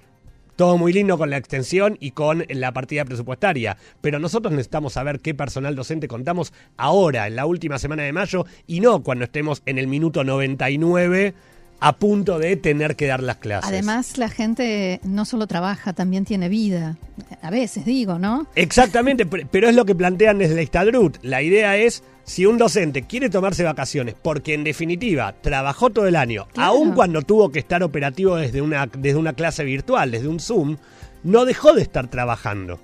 todo 0.60 0.78
muy 0.78 0.92
lindo 0.92 1.18
con 1.18 1.30
la 1.30 1.38
extensión 1.38 1.96
y 2.02 2.12
con 2.12 2.44
la 2.50 2.74
partida 2.74 3.06
presupuestaria, 3.06 3.78
pero 4.02 4.20
nosotros 4.20 4.52
necesitamos 4.52 4.92
saber 4.92 5.22
qué 5.22 5.34
personal 5.34 5.74
docente 5.74 6.10
contamos 6.10 6.52
ahora, 6.76 7.28
en 7.28 7.38
la 7.38 7.46
última 7.46 7.80
semana 7.80 8.04
de 8.04 8.12
mayo, 8.12 8.46
y 8.68 8.82
no 8.82 9.02
cuando 9.02 9.24
estemos 9.24 9.62
en 9.66 9.78
el 9.78 9.88
minuto 9.88 10.26
99 10.26 11.34
a 11.80 11.98
punto 11.98 12.40
de 12.40 12.56
tener 12.56 12.96
que 12.96 13.08
dar 13.08 13.24
las 13.24 13.38
clases. 13.38 13.70
Además, 13.70 14.18
la 14.18 14.30
gente 14.30 15.00
no 15.04 15.26
solo 15.26 15.48
trabaja, 15.48 15.94
también 15.94 16.26
tiene 16.26 16.50
vida. 16.50 16.98
A 17.42 17.50
veces 17.50 17.86
digo, 17.86 18.20
¿no? 18.20 18.48
Exactamente, 18.56 19.26
pero 19.26 19.70
es 19.70 19.76
lo 19.76 19.86
que 19.86 19.96
plantean 19.96 20.40
desde 20.40 20.54
el 20.54 20.60
Estadrut. 20.60 21.18
La 21.22 21.42
idea 21.42 21.78
es 21.78 22.04
si 22.24 22.46
un 22.46 22.58
docente 22.58 23.04
quiere 23.04 23.30
tomarse 23.30 23.64
vacaciones, 23.64 24.16
porque 24.22 24.54
en 24.54 24.64
definitiva 24.64 25.34
trabajó 25.42 25.90
todo 25.90 26.08
el 26.08 26.16
año, 26.16 26.48
aun 26.58 26.92
cuando 26.92 27.22
tuvo 27.22 27.52
que 27.52 27.60
estar 27.60 27.82
operativo 27.82 28.36
desde 28.36 28.62
una, 28.62 28.86
desde 28.86 29.18
una 29.18 29.34
clase 29.34 29.64
virtual, 29.64 30.12
desde 30.12 30.28
un 30.28 30.40
Zoom, 30.40 30.78
no 31.24 31.46
dejó 31.46 31.74
de 31.74 31.82
estar 31.82 32.08
trabajando. 32.08 32.80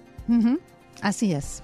Así 1.02 1.34
es. 1.34 1.62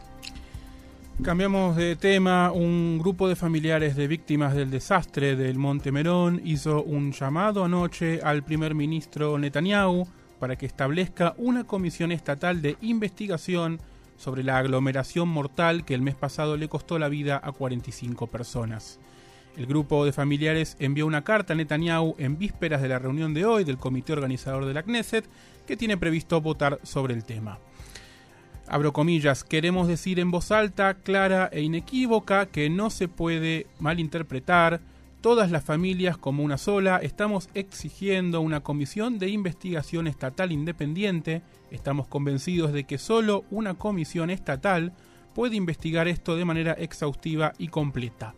Cambiamos 1.23 1.75
de 1.75 1.95
tema. 1.95 2.51
Un 2.51 2.97
grupo 2.97 3.29
de 3.29 3.35
familiares 3.35 3.95
de 3.95 4.07
víctimas 4.07 4.55
del 4.55 4.71
desastre 4.71 5.35
del 5.35 5.59
Monte 5.59 5.91
Merón 5.91 6.41
hizo 6.43 6.81
un 6.81 7.11
llamado 7.11 7.63
anoche 7.63 8.21
al 8.23 8.43
primer 8.43 8.73
ministro 8.73 9.37
Netanyahu 9.37 10.07
para 10.39 10.55
que 10.55 10.65
establezca 10.65 11.35
una 11.37 11.63
comisión 11.63 12.11
estatal 12.11 12.63
de 12.63 12.75
investigación 12.81 13.79
sobre 14.17 14.43
la 14.43 14.57
aglomeración 14.57 15.29
mortal 15.29 15.85
que 15.85 15.93
el 15.93 16.01
mes 16.01 16.15
pasado 16.15 16.57
le 16.57 16.67
costó 16.67 16.97
la 16.97 17.07
vida 17.07 17.39
a 17.43 17.51
45 17.51 18.25
personas. 18.25 18.99
El 19.55 19.67
grupo 19.67 20.05
de 20.05 20.13
familiares 20.13 20.75
envió 20.79 21.05
una 21.05 21.23
carta 21.23 21.53
a 21.53 21.55
Netanyahu 21.55 22.15
en 22.17 22.39
vísperas 22.39 22.81
de 22.81 22.89
la 22.89 22.97
reunión 22.97 23.35
de 23.35 23.45
hoy 23.45 23.63
del 23.63 23.77
comité 23.77 24.13
organizador 24.13 24.65
de 24.65 24.73
la 24.73 24.81
Knesset, 24.81 25.29
que 25.67 25.77
tiene 25.77 25.97
previsto 25.97 26.41
votar 26.41 26.79
sobre 26.81 27.13
el 27.13 27.25
tema. 27.25 27.59
Abro 28.73 28.93
comillas, 28.93 29.43
queremos 29.43 29.89
decir 29.89 30.17
en 30.17 30.31
voz 30.31 30.49
alta, 30.49 30.93
clara 30.93 31.49
e 31.51 31.61
inequívoca 31.61 32.45
que 32.45 32.69
no 32.69 32.89
se 32.89 33.09
puede 33.09 33.67
malinterpretar 33.81 34.79
todas 35.19 35.51
las 35.51 35.65
familias 35.65 36.17
como 36.17 36.41
una 36.41 36.57
sola, 36.57 36.99
estamos 37.03 37.49
exigiendo 37.53 38.39
una 38.39 38.61
comisión 38.61 39.19
de 39.19 39.27
investigación 39.27 40.07
estatal 40.07 40.53
independiente, 40.53 41.41
estamos 41.69 42.07
convencidos 42.07 42.71
de 42.71 42.85
que 42.85 42.97
solo 42.97 43.43
una 43.51 43.73
comisión 43.73 44.29
estatal 44.29 44.93
puede 45.35 45.57
investigar 45.57 46.07
esto 46.07 46.37
de 46.37 46.45
manera 46.45 46.71
exhaustiva 46.71 47.51
y 47.57 47.67
completa. 47.67 48.35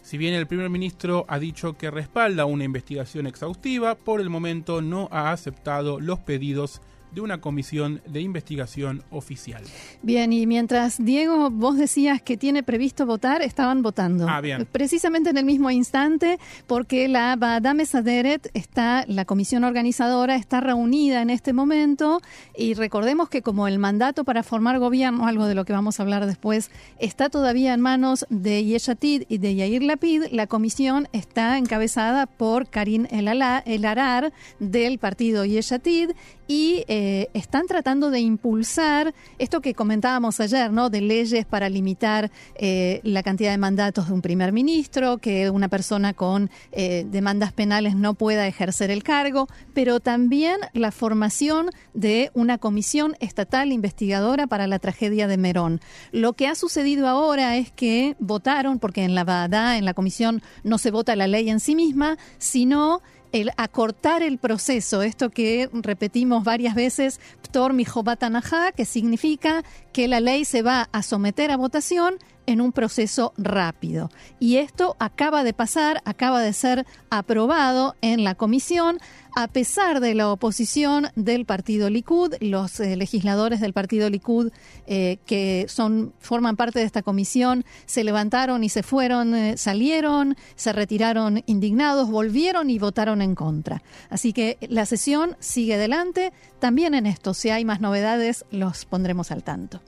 Si 0.00 0.16
bien 0.16 0.34
el 0.34 0.46
primer 0.46 0.70
ministro 0.70 1.24
ha 1.26 1.40
dicho 1.40 1.76
que 1.76 1.90
respalda 1.90 2.44
una 2.44 2.62
investigación 2.62 3.26
exhaustiva, 3.26 3.96
por 3.96 4.20
el 4.20 4.30
momento 4.30 4.80
no 4.80 5.08
ha 5.10 5.32
aceptado 5.32 5.98
los 5.98 6.20
pedidos 6.20 6.80
de 7.12 7.20
una 7.20 7.40
comisión 7.40 8.00
de 8.06 8.20
investigación 8.20 9.02
oficial. 9.10 9.62
Bien, 10.02 10.32
y 10.32 10.46
mientras 10.46 11.02
Diego, 11.02 11.50
vos 11.50 11.76
decías 11.76 12.20
que 12.22 12.36
tiene 12.36 12.62
previsto 12.62 13.06
votar, 13.06 13.42
estaban 13.42 13.82
votando. 13.82 14.28
Ah, 14.28 14.40
bien. 14.40 14.66
Precisamente 14.70 15.30
en 15.30 15.38
el 15.38 15.44
mismo 15.44 15.70
instante, 15.70 16.38
porque 16.66 17.08
la 17.08 17.36
Badame 17.36 17.86
Saderet 17.86 18.50
está, 18.54 19.04
la 19.08 19.24
comisión 19.24 19.64
organizadora, 19.64 20.36
está 20.36 20.60
reunida 20.60 21.22
en 21.22 21.30
este 21.30 21.52
momento, 21.52 22.20
y 22.56 22.74
recordemos 22.74 23.28
que 23.28 23.42
como 23.42 23.68
el 23.68 23.78
mandato 23.78 24.24
para 24.24 24.42
formar 24.42 24.78
gobierno, 24.78 25.26
algo 25.26 25.46
de 25.46 25.54
lo 25.54 25.64
que 25.64 25.72
vamos 25.72 25.98
a 25.98 26.02
hablar 26.02 26.26
después, 26.26 26.70
está 26.98 27.30
todavía 27.30 27.74
en 27.74 27.80
manos 27.80 28.26
de 28.30 28.64
Yeshatid 28.64 29.24
y 29.28 29.38
de 29.38 29.54
Yair 29.54 29.82
Lapid, 29.82 30.24
la 30.32 30.46
comisión 30.46 31.08
está 31.12 31.58
encabezada 31.58 32.26
por 32.26 32.68
Karim 32.68 33.06
El, 33.10 33.28
El 33.28 33.84
Arar 33.84 34.32
del 34.58 34.98
partido 34.98 35.44
Yeshatid 35.44 36.10
y 36.48 36.84
eh, 36.88 37.28
están 37.34 37.66
tratando 37.66 38.10
de 38.10 38.20
impulsar 38.20 39.14
esto 39.38 39.60
que 39.60 39.74
comentábamos 39.74 40.40
ayer, 40.40 40.72
¿no? 40.72 40.90
De 40.90 41.00
leyes 41.00 41.44
para 41.44 41.68
limitar 41.68 42.30
eh, 42.54 43.00
la 43.02 43.22
cantidad 43.22 43.50
de 43.50 43.58
mandatos 43.58 44.08
de 44.08 44.14
un 44.14 44.22
primer 44.22 44.52
ministro, 44.52 45.18
que 45.18 45.50
una 45.50 45.68
persona 45.68 46.14
con 46.14 46.50
eh, 46.72 47.06
demandas 47.10 47.52
penales 47.52 47.96
no 47.96 48.14
pueda 48.14 48.46
ejercer 48.46 48.90
el 48.90 49.02
cargo, 49.02 49.48
pero 49.74 50.00
también 50.00 50.58
la 50.72 50.92
formación 50.92 51.70
de 51.94 52.30
una 52.34 52.58
comisión 52.58 53.16
estatal 53.20 53.72
investigadora 53.72 54.46
para 54.46 54.66
la 54.66 54.78
tragedia 54.78 55.26
de 55.28 55.36
Merón. 55.36 55.80
Lo 56.12 56.34
que 56.34 56.46
ha 56.46 56.54
sucedido 56.54 57.08
ahora 57.08 57.56
es 57.56 57.72
que 57.72 58.16
votaron, 58.18 58.78
porque 58.78 59.04
en 59.04 59.14
la 59.14 59.24
Bada, 59.24 59.76
en 59.78 59.84
la 59.84 59.94
comisión, 59.94 60.42
no 60.62 60.78
se 60.78 60.90
vota 60.90 61.16
la 61.16 61.26
ley 61.26 61.50
en 61.50 61.60
sí 61.60 61.74
misma, 61.74 62.18
sino 62.38 63.02
el 63.32 63.50
acortar 63.56 64.22
el 64.22 64.38
proceso, 64.38 65.02
esto 65.02 65.30
que 65.30 65.68
repetimos 65.72 66.44
varias 66.44 66.74
veces, 66.74 67.20
Ptor 67.42 67.72
Mijobatanaja, 67.72 68.72
que 68.72 68.84
significa 68.84 69.62
que 69.92 70.08
la 70.08 70.20
ley 70.20 70.44
se 70.44 70.62
va 70.62 70.88
a 70.92 71.02
someter 71.02 71.50
a 71.50 71.56
votación 71.56 72.16
en 72.46 72.60
un 72.60 72.72
proceso 72.72 73.32
rápido. 73.36 74.10
Y 74.38 74.56
esto 74.56 74.96
acaba 74.98 75.44
de 75.44 75.52
pasar, 75.52 76.02
acaba 76.04 76.40
de 76.40 76.52
ser 76.52 76.86
aprobado 77.10 77.94
en 78.00 78.24
la 78.24 78.34
comisión, 78.34 78.98
a 79.36 79.48
pesar 79.48 80.00
de 80.00 80.14
la 80.14 80.32
oposición 80.32 81.08
del 81.14 81.44
partido 81.44 81.90
Likud, 81.90 82.34
los 82.40 82.80
eh, 82.80 82.96
legisladores 82.96 83.60
del 83.60 83.74
partido 83.74 84.08
Likud 84.08 84.50
eh, 84.86 85.18
que 85.26 85.66
son 85.68 86.14
forman 86.20 86.56
parte 86.56 86.78
de 86.78 86.86
esta 86.86 87.02
comisión 87.02 87.64
se 87.84 88.02
levantaron 88.02 88.64
y 88.64 88.70
se 88.70 88.82
fueron, 88.82 89.34
eh, 89.34 89.56
salieron, 89.58 90.36
se 90.54 90.72
retiraron 90.72 91.42
indignados, 91.44 92.10
volvieron 92.10 92.70
y 92.70 92.78
votaron 92.78 93.20
en 93.20 93.34
contra. 93.34 93.82
Así 94.08 94.32
que 94.32 94.56
la 94.68 94.86
sesión 94.86 95.36
sigue 95.38 95.74
adelante. 95.74 96.32
También 96.58 96.94
en 96.94 97.04
esto, 97.06 97.34
si 97.34 97.50
hay 97.50 97.64
más 97.64 97.80
novedades, 97.80 98.44
los 98.50 98.86
pondremos 98.86 99.30
al 99.30 99.44
tanto. 99.44 99.82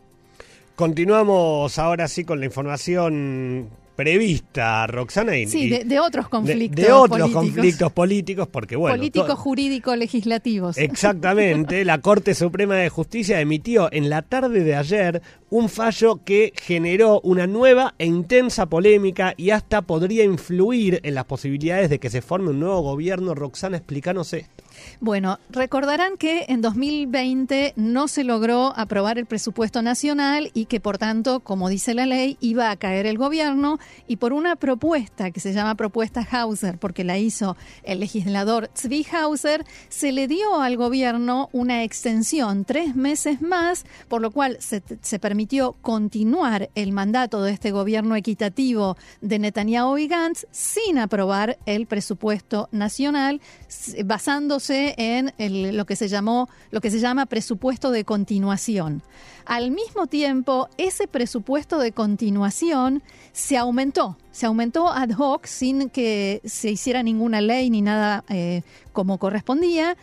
Continuamos 0.79 1.77
ahora 1.81 2.07
sí 2.07 2.23
con 2.23 2.39
la 2.39 2.47
información 2.47 3.69
prevista, 3.97 4.87
Roxana. 4.87 5.37
Y, 5.37 5.49
sí, 5.49 5.69
de, 5.69 5.99
otros 5.99 6.29
conflictos. 6.29 6.87
De, 6.87 6.93
otros 6.93 7.33
conflictos 7.33 7.91
políticos, 7.91 8.47
porque 8.47 8.77
bueno. 8.77 8.97
Políticos, 8.97 9.37
jurídicos, 9.37 9.99
legislativos. 9.99 10.79
Exactamente. 10.79 11.85
la 11.85 12.01
Corte 12.01 12.33
Suprema 12.33 12.77
de 12.77 12.91
Justicia 12.91 13.41
emitió 13.41 13.93
en 13.93 14.09
la 14.09 14.23
tarde 14.23 14.63
de 14.63 14.77
ayer 14.77 15.21
un 15.51 15.69
fallo 15.69 16.21
que 16.25 16.53
generó 16.55 17.21
una 17.25 17.49
nueva 17.49 17.97
e 17.99 18.07
intensa 18.07 18.67
polémica 18.67 19.35
y 19.37 19.51
hasta 19.51 19.83
podría 19.83 20.23
influir 20.23 21.01
en 21.03 21.17
las 21.17 21.25
posibilidades 21.25 21.91
de 21.91 21.99
que 21.99 22.09
se 22.09 22.23
forme 22.23 22.51
un 22.51 22.61
nuevo 22.61 22.83
gobierno. 22.83 23.35
Roxana, 23.35 23.79
explícanos 23.79 24.33
esto. 24.33 24.58
Bueno, 25.01 25.39
recordarán 25.51 26.17
que 26.17 26.47
en 26.49 26.61
2020 26.61 27.75
no 27.77 28.09
se 28.09 28.25
logró 28.25 28.73
aprobar 28.77 29.19
el 29.19 29.27
presupuesto 29.27 29.83
nacional 29.83 30.51
y 30.55 30.67
que 30.67 30.81
por 30.81 30.99
tanto, 30.99 31.41
como 31.41 31.69
dice 31.69 31.95
la 31.95 32.07
ley, 32.07 32.37
iba 32.41 32.71
a 32.71 32.77
caer 32.77 33.07
el 33.07 33.19
gobierno. 33.19 33.79
Y 34.07 34.17
por 34.17 34.33
una 34.33 34.57
propuesta 34.57 35.31
que 35.31 35.41
se 35.41 35.53
llama 35.53 35.75
propuesta 35.75 36.27
Hauser, 36.31 36.79
porque 36.79 37.05
la 37.05 37.19
hizo 37.19 37.57
el 37.83 38.01
legislador 38.01 38.71
Zvi 38.77 39.07
Hauser, 39.13 39.65
se 39.89 40.13
le 40.13 40.29
dio 40.29 40.61
al 40.61 40.77
gobierno 40.77 41.49
una 41.53 41.85
extensión 41.85 42.65
tres 42.65 42.95
meses 42.97 43.41
más, 43.41 43.85
por 44.09 44.21
lo 44.21 44.31
cual 44.31 44.59
se, 44.61 44.81
permitió 45.19 45.75
continuar 45.83 46.71
el 46.75 46.93
mandato 46.93 47.43
de 47.43 47.53
este 47.53 47.71
gobierno 47.71 48.15
equitativo 48.17 48.97
de 49.21 49.39
Netanyahu 49.39 49.99
y 49.99 50.07
Gantz 50.07 50.47
sin 50.51 50.99
aprobar 50.99 51.59
el 51.67 51.87
presupuesto 51.87 52.69
nacional, 52.73 53.41
basándose 54.05 54.68
en 54.71 55.33
lo 55.77 55.87
que 55.87 55.97
se 55.97 56.09
llamó, 56.09 56.49
lo 56.71 56.81
que 56.81 56.91
se 56.91 57.01
llama 57.01 57.27
presupuesto 57.27 57.91
de 57.91 58.05
continuación. 58.05 59.03
Al 59.45 59.71
mismo 59.71 60.07
tiempo, 60.07 60.69
ese 60.77 61.09
presupuesto 61.09 61.79
de 61.79 61.93
continuación 61.93 63.03
se 63.33 63.57
aumentó, 63.57 64.19
se 64.31 64.47
aumentó 64.47 64.89
ad 64.89 65.11
hoc 65.17 65.47
sin 65.47 65.89
que 65.89 66.43
se 66.45 66.71
hiciera 66.71 67.03
ninguna 67.03 67.41
ley 67.41 67.71
ni 67.71 67.81
nada 67.81 68.25
eh, 68.29 68.63
como 68.93 69.19
correspondía 69.19 69.97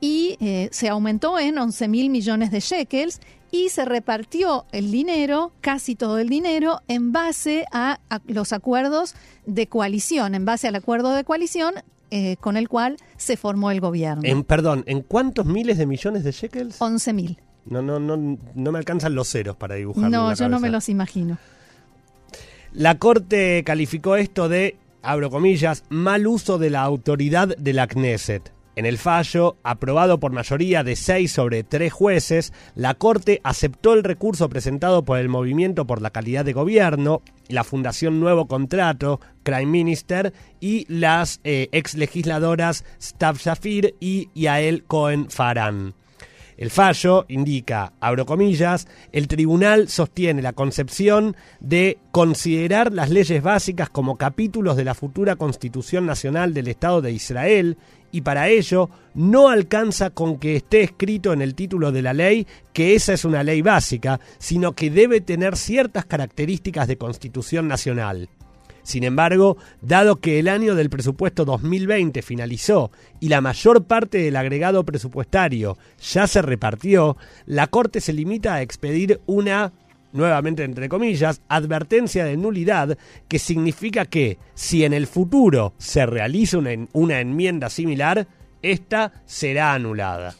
y 0.00 0.36
eh, 0.40 0.68
se 0.72 0.88
aumentó 0.88 1.38
en 1.38 1.58
11 1.58 1.88
mil 1.88 2.10
millones 2.10 2.50
de 2.50 2.60
shekels 2.60 3.20
y 3.52 3.68
se 3.68 3.84
repartió 3.84 4.64
el 4.72 4.90
dinero, 4.90 5.52
casi 5.60 5.94
todo 5.94 6.18
el 6.18 6.28
dinero, 6.28 6.80
en 6.88 7.12
base 7.12 7.66
a, 7.70 8.00
los 8.26 8.52
acuerdos 8.52 9.14
de 9.46 9.68
coalición, 9.68 10.34
en 10.34 10.44
base 10.44 10.68
al 10.68 10.74
acuerdo 10.74 11.14
de 11.14 11.22
coalición 11.22 11.74
eh, 12.14 12.36
con 12.40 12.58
el 12.58 12.68
cual 12.68 12.98
se 13.16 13.38
formó 13.38 13.70
el 13.70 13.80
gobierno. 13.80 14.22
En, 14.24 14.44
perdón, 14.44 14.84
¿en 14.86 15.00
cuántos 15.00 15.46
miles 15.46 15.78
de 15.78 15.86
millones 15.86 16.24
de 16.24 16.32
shekels? 16.32 16.76
11 16.78 17.12
mil. 17.14 17.38
No, 17.64 17.80
no, 17.80 17.98
no, 17.98 18.36
no 18.54 18.72
me 18.72 18.78
alcanzan 18.78 19.14
los 19.14 19.30
ceros 19.30 19.56
para 19.56 19.76
dibujar. 19.76 20.10
No, 20.10 20.34
yo 20.34 20.46
no 20.50 20.60
me 20.60 20.68
los 20.68 20.90
imagino. 20.90 21.38
La 22.74 22.98
Corte 22.98 23.62
calificó 23.64 24.16
esto 24.16 24.50
de, 24.50 24.76
abro 25.00 25.30
comillas, 25.30 25.84
mal 25.88 26.26
uso 26.26 26.58
de 26.58 26.68
la 26.68 26.82
autoridad 26.82 27.56
de 27.56 27.72
la 27.72 27.86
Knesset. 27.86 28.52
En 28.74 28.86
el 28.86 28.96
fallo, 28.96 29.56
aprobado 29.64 30.18
por 30.18 30.32
mayoría 30.32 30.82
de 30.82 30.96
seis 30.96 31.32
sobre 31.32 31.62
tres 31.62 31.92
jueces, 31.92 32.54
la 32.74 32.94
Corte 32.94 33.40
aceptó 33.44 33.92
el 33.92 34.02
recurso 34.02 34.48
presentado 34.48 35.04
por 35.04 35.18
el 35.18 35.28
Movimiento 35.28 35.86
por 35.86 36.00
la 36.00 36.08
Calidad 36.08 36.46
de 36.46 36.54
Gobierno, 36.54 37.20
la 37.48 37.64
Fundación 37.64 38.18
Nuevo 38.18 38.46
Contrato, 38.48 39.20
Crime 39.42 39.66
Minister 39.66 40.32
y 40.58 40.86
las 40.88 41.40
eh, 41.44 41.68
ex 41.72 41.94
Stav 43.00 43.36
Shafir 43.36 43.94
y 44.00 44.30
Yael 44.34 44.84
Cohen 44.84 45.28
Farhan. 45.28 45.94
El 46.56 46.70
fallo 46.70 47.24
indica, 47.28 47.92
abro 48.00 48.24
comillas, 48.24 48.86
el 49.10 49.26
tribunal 49.26 49.88
sostiene 49.88 50.42
la 50.42 50.52
concepción 50.52 51.34
de 51.60 51.98
considerar 52.10 52.92
las 52.92 53.10
leyes 53.10 53.42
básicas 53.42 53.90
como 53.90 54.16
capítulos 54.16 54.76
de 54.76 54.84
la 54.84 54.94
futura 54.94 55.36
Constitución 55.36 56.06
Nacional 56.06 56.54
del 56.54 56.68
Estado 56.68 57.02
de 57.02 57.12
Israel 57.12 57.78
y 58.12 58.20
para 58.20 58.48
ello 58.48 58.90
no 59.14 59.48
alcanza 59.48 60.10
con 60.10 60.38
que 60.38 60.56
esté 60.56 60.82
escrito 60.82 61.32
en 61.32 61.42
el 61.42 61.54
título 61.54 61.90
de 61.90 62.02
la 62.02 62.12
ley 62.12 62.46
que 62.72 62.94
esa 62.94 63.14
es 63.14 63.24
una 63.24 63.42
ley 63.42 63.62
básica, 63.62 64.20
sino 64.38 64.72
que 64.72 64.90
debe 64.90 65.20
tener 65.20 65.56
ciertas 65.56 66.04
características 66.04 66.86
de 66.86 66.98
Constitución 66.98 67.66
Nacional. 67.66 68.28
Sin 68.82 69.04
embargo, 69.04 69.56
dado 69.80 70.16
que 70.16 70.40
el 70.40 70.48
año 70.48 70.74
del 70.74 70.90
presupuesto 70.90 71.44
2020 71.44 72.20
finalizó 72.20 72.90
y 73.20 73.28
la 73.28 73.40
mayor 73.40 73.84
parte 73.84 74.18
del 74.18 74.36
agregado 74.36 74.84
presupuestario 74.84 75.78
ya 76.00 76.26
se 76.26 76.42
repartió, 76.42 77.16
la 77.46 77.68
Corte 77.68 78.00
se 78.00 78.12
limita 78.12 78.54
a 78.54 78.62
expedir 78.62 79.20
una 79.26 79.72
nuevamente 80.12 80.64
entre 80.64 80.88
comillas, 80.88 81.42
advertencia 81.48 82.24
de 82.24 82.36
nulidad, 82.36 82.96
que 83.28 83.38
significa 83.38 84.04
que 84.04 84.38
si 84.54 84.84
en 84.84 84.92
el 84.92 85.06
futuro 85.06 85.74
se 85.78 86.06
realiza 86.06 86.58
una, 86.58 86.70
una 86.92 87.20
enmienda 87.20 87.70
similar, 87.70 88.26
esta 88.62 89.12
será 89.26 89.74
anulada. 89.74 90.34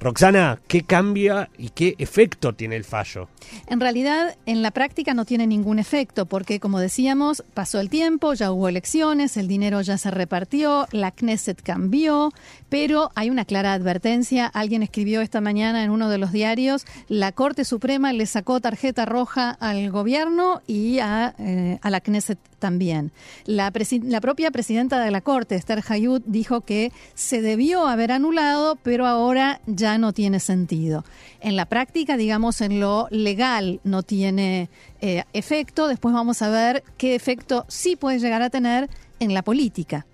Roxana, 0.00 0.58
¿qué 0.66 0.82
cambia 0.82 1.50
y 1.58 1.68
qué 1.68 1.94
efecto 1.98 2.54
tiene 2.54 2.74
el 2.76 2.84
fallo? 2.84 3.28
En 3.66 3.80
realidad, 3.80 4.34
en 4.46 4.62
la 4.62 4.70
práctica 4.70 5.12
no 5.12 5.26
tiene 5.26 5.46
ningún 5.46 5.78
efecto, 5.78 6.24
porque 6.24 6.58
como 6.58 6.80
decíamos, 6.80 7.44
pasó 7.52 7.80
el 7.80 7.90
tiempo, 7.90 8.32
ya 8.32 8.50
hubo 8.50 8.68
elecciones, 8.68 9.36
el 9.36 9.46
dinero 9.46 9.82
ya 9.82 9.98
se 9.98 10.10
repartió, 10.10 10.86
la 10.92 11.10
Knesset 11.10 11.60
cambió, 11.60 12.32
pero 12.70 13.10
hay 13.14 13.28
una 13.28 13.44
clara 13.44 13.74
advertencia. 13.74 14.46
Alguien 14.46 14.82
escribió 14.82 15.20
esta 15.20 15.42
mañana 15.42 15.84
en 15.84 15.90
uno 15.90 16.08
de 16.08 16.16
los 16.16 16.32
diarios, 16.32 16.86
la 17.08 17.32
Corte 17.32 17.66
Suprema 17.66 18.14
le 18.14 18.24
sacó 18.24 18.58
tarjeta 18.60 19.04
roja 19.04 19.50
al 19.50 19.90
gobierno 19.90 20.62
y 20.66 21.00
a, 21.00 21.34
eh, 21.38 21.78
la 21.82 22.00
Knesset 22.00 22.38
también. 22.60 23.10
La, 23.46 23.72
propia 23.72 24.52
presidenta 24.52 25.02
de 25.02 25.10
la 25.10 25.20
Corte, 25.20 25.56
Esther 25.56 25.82
Hayut, 25.88 26.22
dijo 26.26 26.60
que 26.60 26.92
se 27.14 27.42
debió 27.42 27.88
haber 27.88 28.12
anulado, 28.12 28.76
pero 28.76 29.06
ahora 29.06 29.60
ya 29.66 29.98
no 29.98 30.12
tiene 30.12 30.38
sentido. 30.38 31.04
En 31.40 31.56
la 31.56 31.66
práctica, 31.66 32.16
digamos, 32.16 32.60
en 32.60 32.78
lo 32.78 33.08
legal 33.10 33.80
no 33.82 34.04
tiene 34.04 34.68
eh, 35.00 35.24
efecto. 35.32 35.88
Después 35.88 36.14
vamos 36.14 36.42
a 36.42 36.50
ver 36.50 36.84
qué 36.96 37.16
efecto 37.16 37.64
sí 37.66 37.96
puede 37.96 38.20
llegar 38.20 38.42
a 38.42 38.50
tener 38.50 38.88
en 39.18 39.34
la 39.34 39.42
política. 39.42 40.06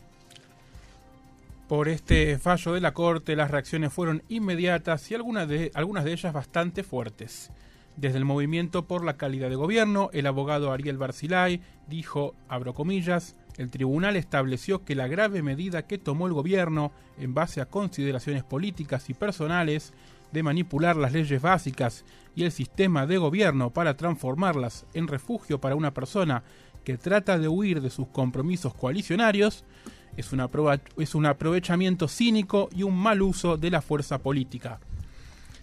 Por 1.68 1.88
este 1.88 2.38
fallo 2.38 2.74
de 2.74 2.80
la 2.80 2.94
Corte, 2.94 3.34
las 3.34 3.50
reacciones 3.50 3.92
fueron 3.92 4.22
inmediatas 4.28 5.10
y 5.10 5.14
algunas 5.16 5.48
de 5.48 5.72
ellas 6.12 6.32
bastante 6.32 6.84
fuertes. 6.84 7.50
Desde 7.96 8.18
el 8.18 8.26
Movimiento 8.26 8.86
por 8.86 9.04
la 9.04 9.16
Calidad 9.16 9.48
de 9.48 9.56
Gobierno, 9.56 10.10
el 10.12 10.26
abogado 10.26 10.70
Ariel 10.70 10.98
Barcilay 10.98 11.62
dijo, 11.88 12.34
abro 12.46 12.74
comillas, 12.74 13.36
el 13.56 13.70
tribunal 13.70 14.16
estableció 14.16 14.84
que 14.84 14.94
la 14.94 15.08
grave 15.08 15.42
medida 15.42 15.86
que 15.86 15.96
tomó 15.96 16.26
el 16.26 16.34
gobierno, 16.34 16.92
en 17.18 17.32
base 17.32 17.62
a 17.62 17.66
consideraciones 17.66 18.44
políticas 18.44 19.08
y 19.08 19.14
personales, 19.14 19.94
de 20.30 20.42
manipular 20.42 20.96
las 20.96 21.12
leyes 21.12 21.40
básicas 21.40 22.04
y 22.34 22.44
el 22.44 22.52
sistema 22.52 23.06
de 23.06 23.16
gobierno 23.16 23.70
para 23.70 23.96
transformarlas 23.96 24.84
en 24.92 25.08
refugio 25.08 25.58
para 25.58 25.74
una 25.74 25.94
persona 25.94 26.42
que 26.84 26.98
trata 26.98 27.38
de 27.38 27.48
huir 27.48 27.80
de 27.80 27.88
sus 27.88 28.08
compromisos 28.08 28.74
coalicionarios, 28.74 29.64
es 30.18 30.30
es 30.96 31.14
un 31.14 31.26
aprovechamiento 31.26 32.08
cínico 32.08 32.68
y 32.74 32.82
un 32.82 32.96
mal 32.96 33.22
uso 33.22 33.56
de 33.56 33.70
la 33.70 33.80
fuerza 33.80 34.18
política. 34.18 34.80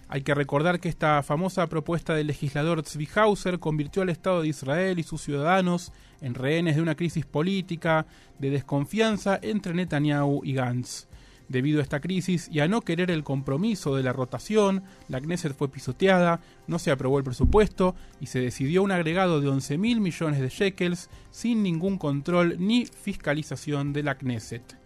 Hay 0.08 0.22
que 0.22 0.34
recordar 0.34 0.80
que 0.80 0.88
esta 0.88 1.22
famosa 1.22 1.66
propuesta 1.68 2.14
del 2.14 2.26
legislador 2.26 2.82
Tzvi 2.82 3.08
Hauser 3.14 3.58
convirtió 3.58 4.02
al 4.02 4.10
Estado 4.10 4.42
de 4.42 4.48
Israel 4.48 4.98
y 4.98 5.02
sus 5.02 5.22
ciudadanos 5.22 5.92
en 6.20 6.34
rehenes 6.34 6.76
de 6.76 6.82
una 6.82 6.94
crisis 6.94 7.24
política 7.24 8.06
de 8.38 8.50
desconfianza 8.50 9.38
entre 9.42 9.74
Netanyahu 9.74 10.42
y 10.44 10.52
Gantz. 10.54 11.06
Debido 11.48 11.80
a 11.80 11.82
esta 11.82 12.00
crisis 12.00 12.48
y 12.50 12.60
a 12.60 12.68
no 12.68 12.80
querer 12.80 13.10
el 13.10 13.22
compromiso 13.22 13.96
de 13.96 14.02
la 14.02 14.14
rotación, 14.14 14.82
la 15.08 15.20
Knesset 15.20 15.54
fue 15.54 15.68
pisoteada, 15.68 16.40
no 16.66 16.78
se 16.78 16.90
aprobó 16.90 17.18
el 17.18 17.24
presupuesto 17.24 17.94
y 18.20 18.26
se 18.26 18.40
decidió 18.40 18.82
un 18.82 18.92
agregado 18.92 19.40
de 19.40 19.48
11 19.48 19.76
mil 19.76 20.00
millones 20.00 20.40
de 20.40 20.48
shekels 20.48 21.10
sin 21.30 21.62
ningún 21.62 21.98
control 21.98 22.56
ni 22.58 22.86
fiscalización 22.86 23.92
de 23.92 24.02
la 24.02 24.14
Knesset. 24.14 24.78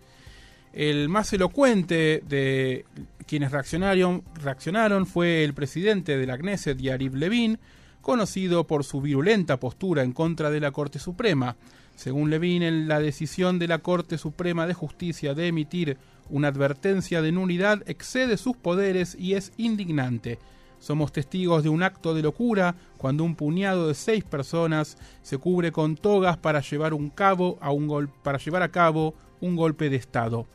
El 0.73 1.09
más 1.09 1.33
elocuente 1.33 2.23
de 2.29 2.85
quienes 3.29 3.53
reaccionaron, 3.53 5.07
fue 5.07 5.45
el 5.45 5.53
presidente 5.53 6.17
de 6.17 6.27
la 6.27 6.39
Knesset, 6.39 6.79
Yariv 6.79 7.15
Levin, 7.15 7.59
conocido 8.01 8.67
por 8.67 8.85
su 8.85 9.03
virulenta 9.03 9.61
postura 9.61 10.03
en 10.03 10.13
contra 10.13 10.51
de 10.51 10.61
la 10.61 10.73
Corte 10.73 10.99
Suprema. 10.99 11.57
Según 11.95 12.31
Levin, 12.31 12.63
en 12.63 12.89
la 12.89 13.01
decisión 13.01 13.59
de 13.59 13.69
la 13.69 13.81
Corte 13.81 14.17
Suprema 14.17 14.67
de 14.67 14.73
Justicia 14.73 15.35
de 15.35 15.49
emitir 15.49 15.99
una 16.31 16.49
advertencia 16.49 17.21
de 17.21 17.31
nulidad 17.31 17.83
excede 17.87 18.39
sus 18.39 18.57
poderes 18.57 19.15
y 19.15 19.35
es 19.35 19.53
indignante. 19.59 20.39
Somos 20.79 21.13
testigos 21.13 21.63
de 21.63 21.69
un 21.69 21.83
acto 21.83 22.15
de 22.15 22.23
locura 22.23 22.77
cuando 22.97 23.25
un 23.25 23.35
puñado 23.35 23.89
de 23.89 23.95
seis 23.95 24.25
personas 24.25 24.97
se 25.23 25.37
cubre 25.37 25.71
con 25.71 25.97
togas 25.97 26.39
para 26.39 26.61
llevar, 26.61 26.95
un 26.95 27.13
para 28.23 28.39
llevar 28.39 28.63
a 28.63 28.71
cabo 28.71 29.15
un 29.41 29.55
golpe 29.55 29.91
de 29.91 29.97
Estado. 29.97 30.47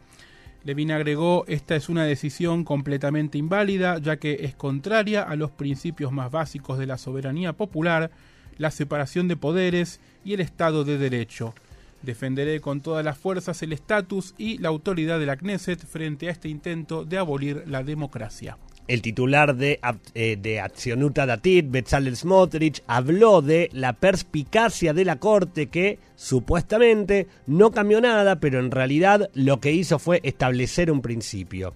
Levin 0.63 0.91
agregó, 0.91 1.43
esta 1.47 1.75
es 1.75 1.89
una 1.89 2.05
decisión 2.05 2.63
completamente 2.63 3.37
inválida, 3.37 3.97
ya 3.97 4.17
que 4.17 4.45
es 4.45 4.55
contraria 4.55 5.21
a 5.21 5.35
los 5.35 5.51
principios 5.51 6.13
más 6.13 6.31
básicos 6.31 6.79
de 6.79 6.87
la 6.87 6.97
soberanía 6.97 7.51
popular, 7.51 8.11
la 8.57 8.71
separación 8.71 9.27
de 9.27 9.35
poderes 9.35 9.99
y 10.23 10.33
el 10.33 10.39
Estado 10.39 10.85
de 10.85 10.97
Derecho. 10.97 11.53
Defenderé 12.01 12.61
con 12.61 12.81
todas 12.81 13.03
las 13.03 13.17
fuerzas 13.17 13.61
el 13.61 13.73
estatus 13.73 14.35
y 14.37 14.57
la 14.57 14.69
autoridad 14.69 15.19
de 15.19 15.25
la 15.25 15.35
Knesset 15.35 15.85
frente 15.85 16.27
a 16.27 16.31
este 16.31 16.47
intento 16.47 17.03
de 17.03 17.17
abolir 17.17 17.63
la 17.67 17.83
democracia. 17.83 18.57
El 18.87 19.01
titular 19.01 19.55
de, 19.55 19.79
eh, 20.13 20.37
de 20.39 20.59
Accionuta 20.59 21.25
Datit, 21.25 21.71
Bezalel 21.71 22.17
Smotrich, 22.17 22.83
habló 22.85 23.41
de 23.41 23.69
la 23.71 23.93
perspicacia 23.93 24.93
de 24.93 25.05
la 25.05 25.19
Corte 25.19 25.67
que 25.67 25.99
supuestamente 26.15 27.27
no 27.47 27.71
cambió 27.71 28.01
nada, 28.01 28.41
pero 28.41 28.59
en 28.59 28.71
realidad 28.71 29.29
lo 29.33 29.61
que 29.61 29.71
hizo 29.71 29.99
fue 29.99 30.19
establecer 30.23 30.91
un 30.91 31.01
principio. 31.01 31.73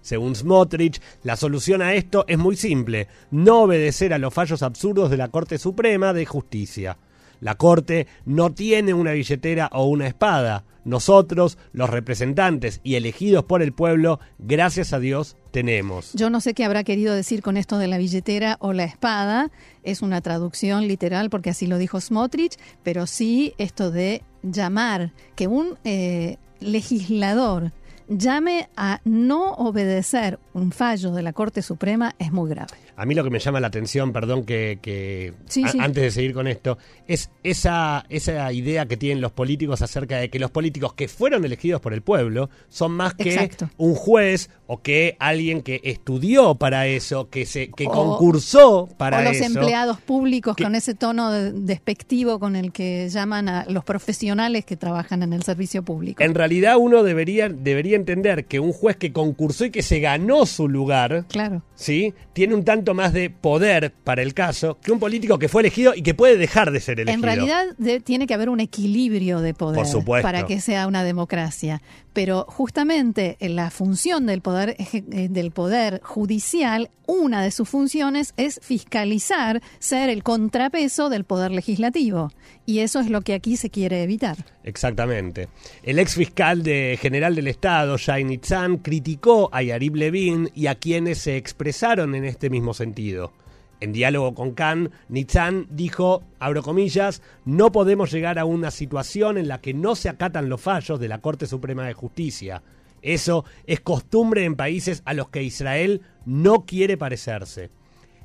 Según 0.00 0.34
Smotrich, 0.34 1.00
la 1.22 1.36
solución 1.36 1.82
a 1.82 1.94
esto 1.94 2.24
es 2.28 2.38
muy 2.38 2.56
simple, 2.56 3.08
no 3.30 3.62
obedecer 3.62 4.12
a 4.12 4.18
los 4.18 4.34
fallos 4.34 4.62
absurdos 4.62 5.10
de 5.10 5.16
la 5.16 5.28
Corte 5.28 5.58
Suprema 5.58 6.12
de 6.12 6.26
Justicia. 6.26 6.96
La 7.40 7.56
Corte 7.56 8.06
no 8.24 8.52
tiene 8.52 8.94
una 8.94 9.12
billetera 9.12 9.68
o 9.72 9.86
una 9.86 10.06
espada. 10.06 10.64
Nosotros, 10.84 11.58
los 11.72 11.90
representantes 11.90 12.80
y 12.82 12.94
elegidos 12.94 13.44
por 13.44 13.62
el 13.62 13.72
pueblo, 13.72 14.20
gracias 14.38 14.92
a 14.92 14.98
Dios, 14.98 15.36
tenemos. 15.50 16.12
Yo 16.14 16.30
no 16.30 16.40
sé 16.40 16.54
qué 16.54 16.64
habrá 16.64 16.82
querido 16.82 17.14
decir 17.14 17.42
con 17.42 17.56
esto 17.56 17.78
de 17.78 17.88
la 17.88 17.98
billetera 17.98 18.56
o 18.60 18.72
la 18.72 18.84
espada. 18.84 19.50
Es 19.82 20.00
una 20.00 20.20
traducción 20.22 20.88
literal 20.88 21.28
porque 21.28 21.50
así 21.50 21.66
lo 21.66 21.78
dijo 21.78 22.00
Smotrich, 22.00 22.56
pero 22.82 23.06
sí 23.06 23.52
esto 23.58 23.90
de 23.90 24.22
llamar 24.42 25.12
que 25.36 25.46
un 25.46 25.78
eh, 25.84 26.38
legislador 26.60 27.72
llame 28.08 28.68
a 28.76 29.00
no 29.04 29.52
obedecer 29.52 30.38
un 30.54 30.72
fallo 30.72 31.12
de 31.12 31.22
la 31.22 31.32
Corte 31.32 31.62
Suprema 31.62 32.14
es 32.18 32.32
muy 32.32 32.50
grave. 32.50 32.72
A 32.96 33.06
mí 33.06 33.14
lo 33.14 33.22
que 33.22 33.30
me 33.30 33.38
llama 33.38 33.60
la 33.60 33.68
atención, 33.68 34.12
perdón 34.12 34.44
que, 34.44 35.32
antes 35.78 36.02
de 36.02 36.10
seguir 36.10 36.34
con 36.34 36.48
esto, 36.48 36.78
es 37.06 37.30
esa, 37.44 38.04
esa 38.08 38.52
idea 38.52 38.86
que 38.86 38.96
tienen 38.96 39.20
los 39.20 39.30
políticos 39.30 39.82
acerca 39.82 40.16
de 40.16 40.30
que 40.30 40.38
los 40.38 40.50
políticos 40.50 40.94
que 40.94 41.06
fueron 41.06 41.44
elegidos 41.44 41.80
por 41.80 41.94
el 41.94 42.02
pueblo 42.02 42.50
son 42.68 42.92
más 42.92 43.14
que 43.14 43.50
un 43.76 43.94
juez 43.94 44.50
o 44.66 44.82
que 44.82 45.16
alguien 45.20 45.62
que 45.62 45.80
estudió 45.84 46.56
para 46.56 46.86
eso, 46.86 47.28
que 47.30 47.46
se 47.46 47.70
que 47.70 47.84
concursó 47.84 48.88
para 48.98 49.22
eso. 49.22 49.30
O 49.30 49.32
los 49.32 49.56
empleados 49.56 50.00
públicos 50.00 50.56
con 50.56 50.74
ese 50.74 50.94
tono 50.94 51.30
despectivo 51.30 52.40
con 52.40 52.56
el 52.56 52.72
que 52.72 53.08
llaman 53.08 53.48
a 53.48 53.64
los 53.68 53.84
profesionales 53.84 54.64
que 54.64 54.76
trabajan 54.76 55.22
en 55.22 55.32
el 55.32 55.42
servicio 55.42 55.82
público. 55.82 56.22
En 56.22 56.34
realidad 56.34 56.76
uno 56.78 57.02
debería, 57.02 57.48
debería 57.48 57.97
entender 57.98 58.46
que 58.46 58.60
un 58.60 58.72
juez 58.72 58.96
que 58.96 59.12
concursó 59.12 59.66
y 59.66 59.70
que 59.70 59.82
se 59.82 60.00
ganó 60.00 60.46
su 60.46 60.68
lugar, 60.68 61.26
claro. 61.28 61.62
¿sí? 61.74 62.14
tiene 62.32 62.54
un 62.54 62.64
tanto 62.64 62.94
más 62.94 63.12
de 63.12 63.30
poder 63.30 63.92
para 64.04 64.22
el 64.22 64.32
caso 64.32 64.78
que 64.80 64.92
un 64.92 64.98
político 64.98 65.38
que 65.38 65.48
fue 65.48 65.62
elegido 65.62 65.94
y 65.94 66.02
que 66.02 66.14
puede 66.14 66.36
dejar 66.36 66.70
de 66.70 66.80
ser 66.80 67.00
elegido. 67.00 67.14
En 67.14 67.22
realidad 67.22 67.64
tiene 68.04 68.26
que 68.26 68.34
haber 68.34 68.48
un 68.48 68.60
equilibrio 68.60 69.40
de 69.40 69.54
poder 69.54 69.84
para 70.22 70.46
que 70.46 70.60
sea 70.60 70.86
una 70.86 71.04
democracia. 71.04 71.82
Pero 72.12 72.46
justamente 72.48 73.36
la 73.40 73.70
función 73.70 74.26
del 74.26 74.40
poder, 74.40 74.76
eh, 74.78 75.28
del 75.28 75.50
poder 75.52 76.00
judicial, 76.02 76.90
una 77.06 77.42
de 77.42 77.50
sus 77.50 77.68
funciones 77.68 78.34
es 78.36 78.60
fiscalizar, 78.62 79.62
ser 79.78 80.10
el 80.10 80.22
contrapeso 80.22 81.10
del 81.10 81.24
poder 81.24 81.52
legislativo. 81.52 82.32
Y 82.66 82.80
eso 82.80 83.00
es 83.00 83.08
lo 83.08 83.22
que 83.22 83.34
aquí 83.34 83.56
se 83.56 83.70
quiere 83.70 84.02
evitar. 84.02 84.36
Exactamente. 84.68 85.48
El 85.82 85.98
ex 85.98 86.14
fiscal 86.14 86.62
de, 86.62 86.98
general 87.00 87.34
del 87.34 87.48
Estado, 87.48 87.96
Shai 87.96 88.22
Nitzan, 88.22 88.76
criticó 88.76 89.48
a 89.50 89.62
Yarib 89.62 89.96
Levin 89.96 90.50
y 90.54 90.66
a 90.66 90.74
quienes 90.74 91.16
se 91.16 91.38
expresaron 91.38 92.14
en 92.14 92.26
este 92.26 92.50
mismo 92.50 92.74
sentido. 92.74 93.32
En 93.80 93.94
diálogo 93.94 94.34
con 94.34 94.52
Khan, 94.52 94.90
Nitzan 95.08 95.68
dijo, 95.70 96.22
abro 96.38 96.62
comillas, 96.62 97.22
no 97.46 97.72
podemos 97.72 98.12
llegar 98.12 98.38
a 98.38 98.44
una 98.44 98.70
situación 98.70 99.38
en 99.38 99.48
la 99.48 99.62
que 99.62 99.72
no 99.72 99.96
se 99.96 100.10
acatan 100.10 100.50
los 100.50 100.60
fallos 100.60 101.00
de 101.00 101.08
la 101.08 101.22
Corte 101.22 101.46
Suprema 101.46 101.86
de 101.86 101.94
Justicia. 101.94 102.62
Eso 103.00 103.46
es 103.64 103.80
costumbre 103.80 104.44
en 104.44 104.54
países 104.54 105.00
a 105.06 105.14
los 105.14 105.30
que 105.30 105.42
Israel 105.42 106.02
no 106.26 106.66
quiere 106.66 106.98
parecerse. 106.98 107.70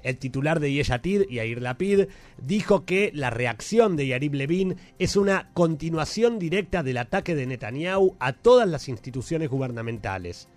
El 0.03 0.17
titular 0.17 0.59
de 0.59 0.71
Yeshatid, 0.71 1.29
Yair 1.29 1.61
Lapid, 1.61 2.07
dijo 2.37 2.85
que 2.85 3.11
la 3.13 3.29
reacción 3.29 3.95
de 3.95 4.07
Yarib 4.07 4.33
Levin 4.33 4.75
es 4.99 5.15
una 5.15 5.49
continuación 5.53 6.39
directa 6.39 6.83
del 6.83 6.97
ataque 6.97 7.35
de 7.35 7.47
Netanyahu 7.47 8.15
a 8.19 8.33
todas 8.33 8.67
las 8.67 8.89
instituciones 8.89 9.49
gubernamentales. 9.49 10.49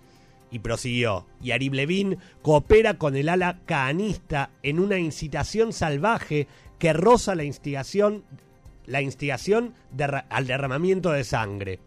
Y 0.51 0.59
prosiguió, 0.59 1.25
Yarib 1.41 1.73
Levin 1.73 2.17
coopera 2.41 2.97
con 2.97 3.15
el 3.15 3.29
ala 3.29 3.59
caanista 3.65 4.49
en 4.63 4.79
una 4.79 4.99
incitación 4.99 5.71
salvaje 5.71 6.47
que 6.77 6.93
roza 6.93 7.33
la 7.33 7.43
instigación, 7.43 8.23
la 8.85 9.01
instigación 9.01 9.73
al 10.29 10.47
derramamiento 10.47 11.11
de 11.11 11.23
sangre. 11.23 11.79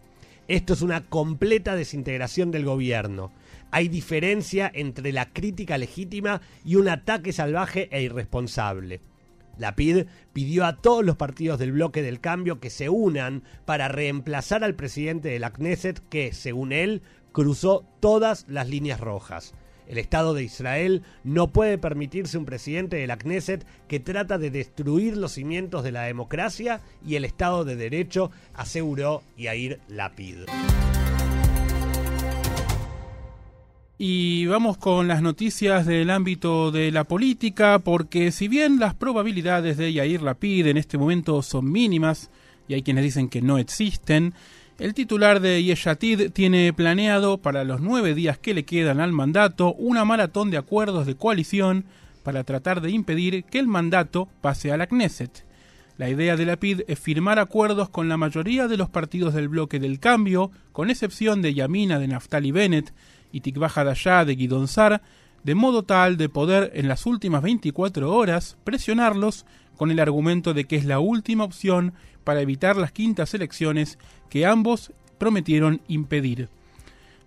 Esto 0.49 0.73
es 0.73 0.83
una 0.83 1.03
completa 1.03 1.77
desintegración 1.77 2.51
del 2.51 2.65
gobierno 2.65 3.31
hay 3.71 3.89
diferencia 3.89 4.71
entre 4.75 5.13
la 5.13 5.33
crítica 5.33 5.79
legítima 5.79 6.41
y 6.65 6.77
un 6.77 6.89
ataque 6.89 7.33
salvaje 7.33 7.89
e 7.93 8.03
irresponsable. 8.03 9.01
La 9.59 9.77
PID 9.77 10.07
pidió 10.33 10.65
a 10.65 10.77
todos 10.77 11.05
los 11.05 11.17
partidos 11.17 11.59
del 11.59 11.73
bloque 11.73 12.03
del 12.03 12.21
cambio 12.21 12.61
que 12.61 12.71
se 12.71 12.89
unan 12.89 13.43
para 13.67 13.89
reemplazar 13.89 14.65
al 14.65 14.75
presidente 14.75 15.29
de 15.29 15.39
la 15.39 15.53
Knesset 15.53 16.01
que, 16.09 16.33
según 16.33 16.73
él, 16.73 17.03
cruzó 17.33 17.85
todas 18.01 18.47
las 18.49 18.69
líneas 18.69 19.01
rojas. 19.01 19.55
El 19.87 19.99
Estado 19.99 20.35
de 20.35 20.45
Israel 20.45 21.03
no 21.25 21.53
puede 21.53 21.77
permitirse 21.77 22.39
un 22.39 22.45
presidente 22.45 22.97
de 22.97 23.07
la 23.07 23.19
Knesset 23.19 23.67
que 23.89 24.01
trata 24.01 24.39
de 24.39 24.51
destruir 24.51 25.17
los 25.17 25.33
cimientos 25.33 25.83
de 25.83 25.93
la 25.93 26.05
democracia 26.05 26.81
y 27.05 27.17
el 27.17 27.25
Estado 27.25 27.65
de 27.65 27.77
Derecho, 27.77 28.31
aseguró 28.55 29.23
Yair 29.37 29.81
Lapid. 29.89 30.45
Y 34.03 34.47
vamos 34.47 34.79
con 34.79 35.09
las 35.09 35.21
noticias 35.21 35.85
del 35.85 36.09
ámbito 36.09 36.71
de 36.71 36.91
la 36.91 37.05
política, 37.05 37.81
porque 37.81 38.33
si 38.33 38.49
bien 38.49 38.79
las 38.79 38.95
probabilidades 38.95 39.77
de 39.77 39.93
Yair 39.93 40.23
Lapid 40.23 40.69
en 40.69 40.79
este 40.79 40.97
momento 40.97 41.43
son 41.43 41.71
mínimas, 41.71 42.31
y 42.67 42.73
hay 42.73 42.83
quienes 42.83 43.05
dicen 43.05 43.29
que 43.29 43.43
no 43.43 43.59
existen, 43.59 44.33
El 44.79 44.95
titular 44.95 45.41
de 45.41 45.63
Yeshatid 45.63 46.31
tiene 46.31 46.73
planeado 46.73 47.37
para 47.37 47.63
los 47.65 47.83
nueve 47.83 48.15
días 48.15 48.39
que 48.39 48.55
le 48.55 48.65
quedan 48.65 49.01
al 49.01 49.13
mandato 49.13 49.75
una 49.75 50.07
maratón 50.07 50.51
de 50.51 50.57
acuerdos 50.57 51.05
de 51.05 51.17
coalición 51.17 51.85
para 52.23 52.43
tratar 52.45 52.81
de 52.81 52.91
impedir 52.91 53.45
que 53.45 53.59
el 53.59 53.67
mandato 53.67 54.29
pase 54.41 54.73
a 54.73 54.79
la 54.79 54.87
Knesset. 54.87 55.45
La 55.99 56.09
idea 56.09 56.39
de 56.39 56.47
la 56.47 56.57
PID 56.57 56.85
es 56.89 56.99
firmar 56.99 57.39
acuerdos 57.39 57.91
con 57.91 58.09
la 58.09 58.17
mayoría 58.17 58.67
de 58.67 58.79
los 58.79 58.89
partidos 58.89 59.35
del 59.35 59.51
bloque 59.51 59.79
del 59.79 60.01
cambio, 60.01 60.51
con 60.73 60.89
excepción 60.89 61.43
de 61.43 61.53
Yamina 61.53 61.99
de 61.99 62.09
Naftali 62.09 62.51
Bennett 62.51 62.95
y 63.33 63.41
Tikvah 63.41 63.73
Hadashah 63.75 64.25
de 64.25 64.35
Guidon 64.35 64.69
Sar, 64.69 65.03
de 65.45 65.55
modo 65.55 65.83
tal 65.83 66.17
de 66.17 66.29
poder 66.29 66.71
en 66.75 66.89
las 66.89 67.07
últimas 67.07 67.43
24 67.43 68.15
horas 68.15 68.57
presionarlos 68.65 69.47
con 69.77 69.91
el 69.91 70.01
argumento 70.01 70.53
de 70.53 70.65
que 70.65 70.77
es 70.77 70.85
la 70.85 70.99
última 70.99 71.45
opción 71.45 71.95
para 72.25 72.43
evitar 72.43 72.77
las 72.77 72.93
quintas 72.93 73.33
elecciones 73.35 73.99
que 74.29 74.45
ambos 74.45 74.93
prometieron 75.19 75.81
impedir. 75.89 76.49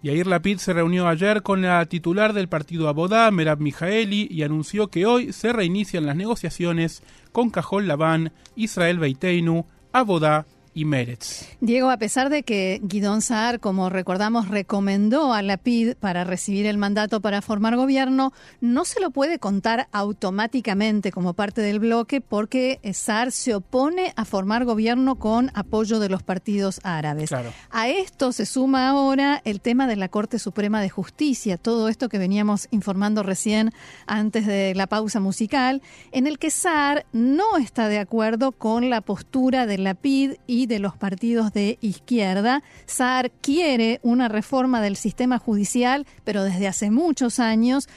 Yair 0.04 0.28
Lapid 0.28 0.58
se 0.58 0.74
reunió 0.74 1.08
ayer 1.08 1.44
con 1.44 1.62
la 1.62 1.86
titular 1.86 2.34
del 2.34 2.50
partido 2.50 2.90
Abodá, 2.90 3.32
Merab 3.32 3.62
Mijaeli, 3.62 4.28
y 4.30 4.44
anunció 4.44 4.90
que 4.90 5.06
hoy 5.06 5.32
se 5.32 5.54
reinician 5.54 6.06
las 6.06 6.18
negociaciones 6.18 7.04
con 7.32 7.50
Cajol 7.50 7.88
Laván, 7.88 8.34
Israel 8.56 9.00
Beiteinu, 9.00 9.66
Abodá 9.94 10.46
y 10.74 10.86
Meretz. 10.86 11.48
Diego, 11.62 11.90
a 11.90 11.98
pesar 11.98 12.30
de 12.30 12.44
que 12.44 12.80
Guidón 12.84 13.22
Saar, 13.22 13.60
como 13.60 13.90
recordamos, 13.90 14.50
recomendó 14.50 15.34
a 15.34 15.42
la 15.42 15.58
PID 15.58 15.96
para 15.96 16.24
recibir 16.24 16.66
el 16.66 16.78
mandato 16.78 17.22
para 17.22 17.42
formar 17.42 17.76
gobierno, 17.76 18.34
no 18.62 18.86
se 18.86 19.00
lo 19.00 19.12
puede 19.12 19.40
contar 19.40 19.88
automáticamente 19.92 21.12
como 21.12 21.34
parte 21.34 21.62
del 21.62 21.80
bloque 21.80 22.22
porque 22.22 22.80
Saar 22.94 23.32
se 23.32 23.56
opone 23.56 24.14
a 24.16 24.26
formar 24.26 24.66
gobierno 24.66 25.16
con 25.16 25.52
apoyo 25.54 26.00
de 26.00 26.10
los 26.10 26.24
partidos 26.24 26.80
árabes. 26.84 27.32
A 27.70 27.90
esto 27.90 28.32
se 28.32 28.46
suma 28.46 28.90
ahora 28.90 29.42
el 29.46 29.62
tema 29.62 29.88
de 29.88 29.96
la 29.96 30.10
Corte 30.10 30.40
Suprema 30.40 30.82
de 30.82 30.90
Justicia, 30.90 31.58
todo 31.58 31.90
esto 31.90 32.10
que 32.10 32.18
veníamos 32.18 32.68
informando 32.72 33.24
recién 33.24 33.72
antes 34.08 34.46
de 34.46 34.74
la 34.76 34.88
pausa 34.88 35.20
musical, 35.20 35.82
en 36.12 36.28
el 36.28 36.40
que 36.40 36.52
Saar 36.52 37.06
no 37.14 37.58
está 37.58 37.88
de 37.88 38.00
acuerdo 38.00 38.52
con 38.52 38.90
la 38.90 39.02
postura 39.02 39.66
de 39.66 39.78
la 39.78 39.94
PID 39.94 40.34
y 40.48 40.63
de 40.66 40.80
los 40.80 40.96
partidos 40.96 41.54
de 41.54 41.78
izquierda. 41.82 42.64
Saar 42.86 43.32
quiere 43.32 44.00
una 44.04 44.28
reforma 44.28 44.82
del 44.82 44.96
sistema 44.96 45.40
judicial, 45.40 46.06
pero 46.24 46.44
desde 46.44 46.68
hace 46.68 46.92
muchos 46.92 47.40
años 47.40 47.88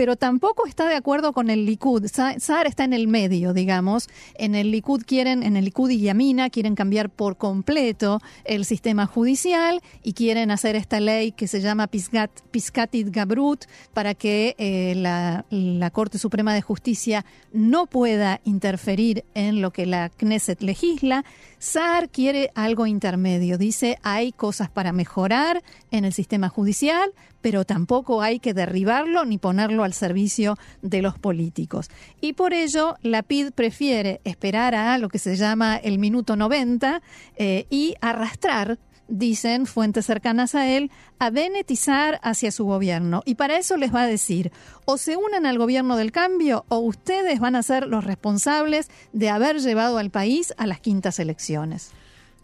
pero 0.00 0.16
tampoco 0.16 0.66
está 0.66 0.88
de 0.88 0.94
acuerdo 0.94 1.34
con 1.34 1.50
el 1.50 1.66
Likud. 1.66 2.06
Saar 2.06 2.66
está 2.66 2.84
en 2.84 2.94
el 2.94 3.06
medio, 3.06 3.52
digamos. 3.52 4.08
En 4.34 4.54
el 4.54 4.70
Likud 4.70 5.02
quieren, 5.04 5.42
en 5.42 5.58
el 5.58 5.66
Likud 5.66 5.90
y 5.90 6.00
Yamina 6.00 6.48
quieren 6.48 6.74
cambiar 6.74 7.10
por 7.10 7.36
completo 7.36 8.18
el 8.44 8.64
sistema 8.64 9.04
judicial 9.04 9.82
y 10.02 10.14
quieren 10.14 10.50
hacer 10.52 10.74
esta 10.74 11.00
ley 11.00 11.32
que 11.32 11.46
se 11.46 11.60
llama 11.60 11.86
Pisgat, 11.86 12.30
Piscatit 12.50 13.10
Gabrut 13.10 13.66
para 13.92 14.14
que 14.14 14.54
eh, 14.56 14.94
la, 14.96 15.90
Corte 15.92 16.16
Suprema 16.16 16.54
de 16.54 16.62
Justicia 16.62 17.26
no 17.52 17.84
pueda 17.84 18.40
interferir 18.44 19.26
en 19.34 19.60
lo 19.60 19.70
que 19.70 19.84
la 19.84 20.08
Knesset 20.08 20.62
legisla. 20.62 21.26
Saar 21.58 22.08
quiere 22.08 22.52
algo 22.54 22.86
intermedio. 22.86 23.58
Dice 23.58 23.98
hay 24.02 24.32
cosas 24.32 24.70
para 24.70 24.92
mejorar 24.92 25.62
en 25.90 26.06
el 26.06 26.14
sistema 26.14 26.48
judicial, 26.48 27.12
pero 27.42 27.66
tampoco 27.66 28.22
hay 28.22 28.38
que 28.38 28.54
derribarlo 28.54 29.26
ni 29.26 29.36
ponerlo 29.36 29.84
al 29.90 29.94
servicio 29.94 30.56
de 30.82 31.02
los 31.02 31.18
políticos. 31.18 31.90
Y 32.20 32.34
por 32.34 32.54
ello, 32.54 32.94
la 33.02 33.24
PID 33.24 33.50
prefiere 33.50 34.20
esperar 34.22 34.76
a 34.76 34.96
lo 34.98 35.08
que 35.08 35.18
se 35.18 35.34
llama 35.34 35.76
el 35.76 35.98
minuto 35.98 36.36
90 36.36 37.02
eh, 37.36 37.66
y 37.70 37.96
arrastrar 38.00 38.78
dicen 39.08 39.66
fuentes 39.66 40.06
cercanas 40.06 40.54
a 40.54 40.68
él, 40.68 40.92
a 41.18 41.30
benetizar 41.30 42.20
hacia 42.22 42.52
su 42.52 42.64
gobierno. 42.64 43.22
Y 43.26 43.34
para 43.34 43.58
eso 43.58 43.76
les 43.76 43.92
va 43.92 44.02
a 44.02 44.06
decir, 44.06 44.52
o 44.84 44.98
se 44.98 45.16
unan 45.16 45.46
al 45.46 45.58
gobierno 45.58 45.96
del 45.96 46.12
cambio 46.12 46.64
o 46.68 46.78
ustedes 46.78 47.40
van 47.40 47.56
a 47.56 47.62
ser 47.64 47.88
los 47.88 48.04
responsables 48.04 48.88
de 49.12 49.28
haber 49.28 49.58
llevado 49.58 49.98
al 49.98 50.10
país 50.10 50.54
a 50.58 50.66
las 50.66 50.78
quintas 50.78 51.18
elecciones. 51.18 51.90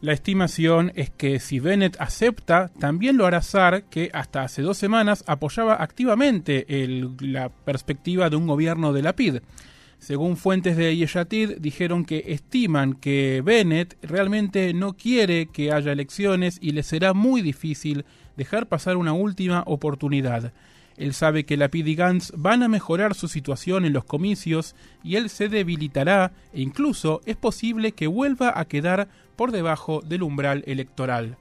La 0.03 0.13
estimación 0.13 0.93
es 0.95 1.09
que 1.09 1.41
si 1.41 1.59
Bennett 1.59 1.97
acepta, 1.99 2.71
también 2.79 3.17
lo 3.17 3.25
hará 3.25 3.41
Sar, 3.41 3.85
que 3.85 4.11
hasta 4.13 4.43
hace 4.43 4.61
dos 4.61 4.77
semanas 4.77 5.25
apoyaba 5.27 5.83
activamente 5.83 6.67
la 7.21 7.49
perspectiva 7.49 8.29
de 8.29 8.37
un 8.37 8.47
gobierno 8.47 8.93
de 8.93 9.03
la 9.03 9.15
PID. 9.17 9.39
Según 9.99 10.37
fuentes 10.37 10.77
de 10.77 10.95
Yeshatid, 10.95 11.57
dijeron 11.59 12.05
que 12.05 12.25
estiman 12.27 12.93
que 12.93 13.43
Bennett 13.43 13.97
realmente 14.03 14.75
no 14.75 14.93
quiere 14.93 15.47
que 15.47 15.73
haya 15.73 15.93
elecciones 15.93 16.59
y 16.61 16.73
le 16.73 16.83
será 16.83 17.15
muy 17.15 17.41
difícil 17.41 18.05
dejar 18.37 18.69
pasar 18.69 18.99
una 18.99 19.15
última 19.15 19.63
oportunidad. 19.67 20.53
Él 20.97 21.13
sabe 21.13 21.45
que 21.45 21.57
la 21.57 21.69
PID 21.69 21.87
y 21.87 21.95
Gantz 21.95 22.33
van 22.37 22.63
a 22.63 22.69
mejorar 22.69 23.15
su 23.15 23.29
situación 23.29 23.85
en 23.85 23.93
los 23.93 24.05
comicios 24.05 24.75
y 25.03 25.17
él 25.17 25.29
se 25.29 25.49
debilitará 25.49 26.33
e 26.53 26.63
incluso 26.63 27.21
es 27.27 27.37
posible 27.37 27.93
que 27.93 28.07
vuelva 28.07 28.53
a 28.59 28.65
quedar 28.67 29.09
por 29.37 29.53
debajo 29.53 30.01
del 30.01 30.23
umbral 30.23 30.65
electoral. 30.67 31.37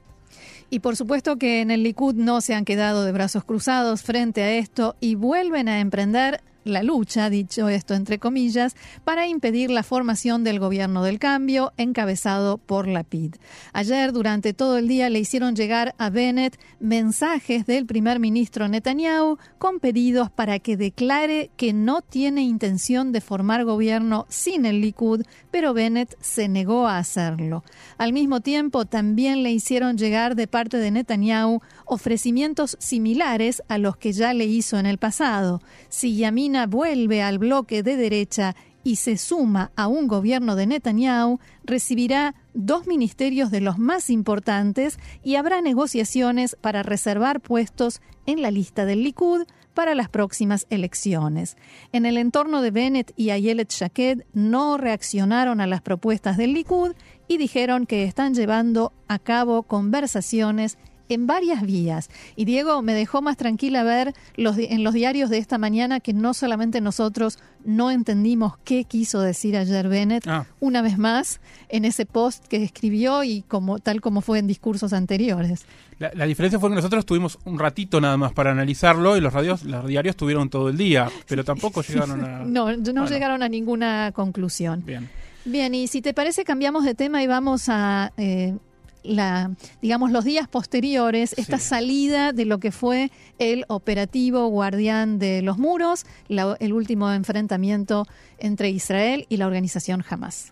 Y 0.68 0.80
por 0.80 0.96
supuesto 0.96 1.36
que 1.36 1.60
en 1.60 1.70
el 1.70 1.82
Likud 1.82 2.14
no 2.14 2.40
se 2.40 2.54
han 2.54 2.64
quedado 2.64 3.04
de 3.04 3.12
brazos 3.12 3.44
cruzados 3.44 4.02
frente 4.02 4.42
a 4.42 4.52
esto 4.52 4.96
y 5.00 5.14
vuelven 5.14 5.68
a 5.68 5.80
emprender 5.80 6.40
la 6.68 6.82
lucha, 6.82 7.30
dicho 7.30 7.68
esto 7.68 7.94
entre 7.94 8.18
comillas, 8.18 8.76
para 9.04 9.26
impedir 9.26 9.70
la 9.70 9.82
formación 9.82 10.44
del 10.44 10.58
gobierno 10.58 11.02
del 11.02 11.18
cambio 11.18 11.72
encabezado 11.76 12.58
por 12.58 12.88
la 12.88 13.04
PID. 13.04 13.36
Ayer, 13.72 14.12
durante 14.12 14.52
todo 14.52 14.78
el 14.78 14.88
día, 14.88 15.10
le 15.10 15.18
hicieron 15.18 15.54
llegar 15.54 15.94
a 15.98 16.10
Bennett 16.10 16.58
mensajes 16.80 17.66
del 17.66 17.86
primer 17.86 18.20
ministro 18.20 18.68
Netanyahu 18.68 19.38
con 19.58 19.80
pedidos 19.80 20.30
para 20.30 20.58
que 20.58 20.76
declare 20.76 21.50
que 21.56 21.72
no 21.72 22.02
tiene 22.02 22.42
intención 22.42 23.12
de 23.12 23.20
formar 23.20 23.64
gobierno 23.64 24.26
sin 24.28 24.66
el 24.66 24.80
Likud, 24.80 25.22
pero 25.50 25.74
Bennett 25.74 26.16
se 26.20 26.48
negó 26.48 26.86
a 26.86 26.98
hacerlo. 26.98 27.64
Al 27.98 28.12
mismo 28.12 28.40
tiempo, 28.40 28.84
también 28.84 29.42
le 29.42 29.52
hicieron 29.52 29.96
llegar 29.96 30.36
de 30.36 30.46
parte 30.46 30.78
de 30.78 30.90
Netanyahu 30.90 31.60
ofrecimientos 31.84 32.76
similares 32.80 33.62
a 33.68 33.78
los 33.78 33.96
que 33.96 34.12
ya 34.12 34.34
le 34.34 34.46
hizo 34.46 34.78
en 34.78 34.86
el 34.86 34.98
pasado. 34.98 35.60
Si 35.88 36.16
Yamin 36.16 36.55
vuelve 36.64 37.20
al 37.20 37.38
bloque 37.38 37.82
de 37.82 37.96
derecha 37.96 38.56
y 38.82 38.96
se 38.96 39.18
suma 39.18 39.72
a 39.74 39.88
un 39.88 40.06
gobierno 40.06 40.54
de 40.54 40.68
Netanyahu, 40.68 41.40
recibirá 41.64 42.36
dos 42.54 42.86
ministerios 42.86 43.50
de 43.50 43.60
los 43.60 43.78
más 43.78 44.10
importantes 44.10 45.00
y 45.24 45.34
habrá 45.34 45.60
negociaciones 45.60 46.56
para 46.60 46.84
reservar 46.84 47.40
puestos 47.40 48.00
en 48.26 48.42
la 48.42 48.52
lista 48.52 48.84
del 48.84 49.02
Likud 49.02 49.42
para 49.74 49.96
las 49.96 50.08
próximas 50.08 50.68
elecciones. 50.70 51.56
En 51.92 52.06
el 52.06 52.16
entorno 52.16 52.62
de 52.62 52.70
Bennett 52.70 53.12
y 53.16 53.30
Ayelet 53.30 53.72
Shaked 53.72 54.22
no 54.32 54.78
reaccionaron 54.78 55.60
a 55.60 55.66
las 55.66 55.82
propuestas 55.82 56.36
del 56.36 56.54
Likud 56.54 56.92
y 57.26 57.38
dijeron 57.38 57.86
que 57.86 58.04
están 58.04 58.34
llevando 58.34 58.92
a 59.08 59.18
cabo 59.18 59.64
conversaciones 59.64 60.78
en 61.08 61.26
varias 61.26 61.62
vías. 61.62 62.10
Y 62.36 62.44
Diego 62.44 62.82
me 62.82 62.94
dejó 62.94 63.22
más 63.22 63.36
tranquila 63.36 63.82
ver 63.82 64.14
los, 64.36 64.56
en 64.58 64.84
los 64.84 64.94
diarios 64.94 65.30
de 65.30 65.38
esta 65.38 65.58
mañana 65.58 66.00
que 66.00 66.12
no 66.12 66.34
solamente 66.34 66.80
nosotros 66.80 67.38
no 67.64 67.90
entendimos 67.90 68.56
qué 68.64 68.84
quiso 68.84 69.20
decir 69.20 69.56
ayer 69.56 69.88
Bennett, 69.88 70.26
ah. 70.26 70.46
una 70.60 70.82
vez 70.82 70.98
más, 70.98 71.40
en 71.68 71.84
ese 71.84 72.06
post 72.06 72.46
que 72.46 72.62
escribió 72.62 73.24
y 73.24 73.42
como 73.42 73.78
tal 73.78 74.00
como 74.00 74.20
fue 74.20 74.38
en 74.38 74.46
discursos 74.46 74.92
anteriores. 74.92 75.66
La, 75.98 76.26
diferencia 76.26 76.60
fue 76.60 76.68
que 76.68 76.76
nosotros 76.76 77.06
tuvimos 77.06 77.38
un 77.44 77.58
ratito 77.58 78.00
nada 78.00 78.18
más 78.18 78.32
para 78.32 78.50
analizarlo 78.50 79.16
y 79.16 79.20
los, 79.20 79.32
radios, 79.32 79.64
los 79.64 79.86
diarios 79.86 80.14
tuvieron 80.14 80.50
todo 80.50 80.68
el 80.68 80.76
día, 80.76 81.08
pero 81.26 81.42
tampoco 81.42 81.82
llegaron 81.88 82.22
a... 82.22 82.44
No, 82.44 82.76
no 82.76 83.06
llegaron 83.06 83.42
a 83.42 83.48
ninguna 83.48 84.12
conclusión. 84.12 84.82
Bien. 84.84 85.08
Bien, 85.46 85.74
y 85.74 85.86
si 85.86 86.02
te 86.02 86.12
parece 86.12 86.44
cambiamos 86.44 86.84
de 86.84 86.94
tema 86.94 87.22
y 87.22 87.28
vamos 87.28 87.68
a 87.68 88.12
eh, 88.16 88.56
la, 89.02 89.50
digamos, 89.82 90.10
los 90.10 90.24
días 90.24 90.48
posteriores, 90.48 91.34
esta 91.38 91.58
salida 91.58 92.32
de 92.32 92.44
lo 92.44 92.58
que 92.58 92.72
fue 92.72 93.10
el 93.38 93.64
operativo 93.68 94.46
guardián 94.48 95.18
de 95.18 95.42
los 95.42 95.58
muros, 95.58 96.06
el 96.28 96.72
último 96.72 97.12
enfrentamiento 97.12 98.06
entre 98.38 98.70
Israel 98.70 99.26
y 99.28 99.36
la 99.36 99.46
organización 99.46 100.04
Hamas. 100.08 100.50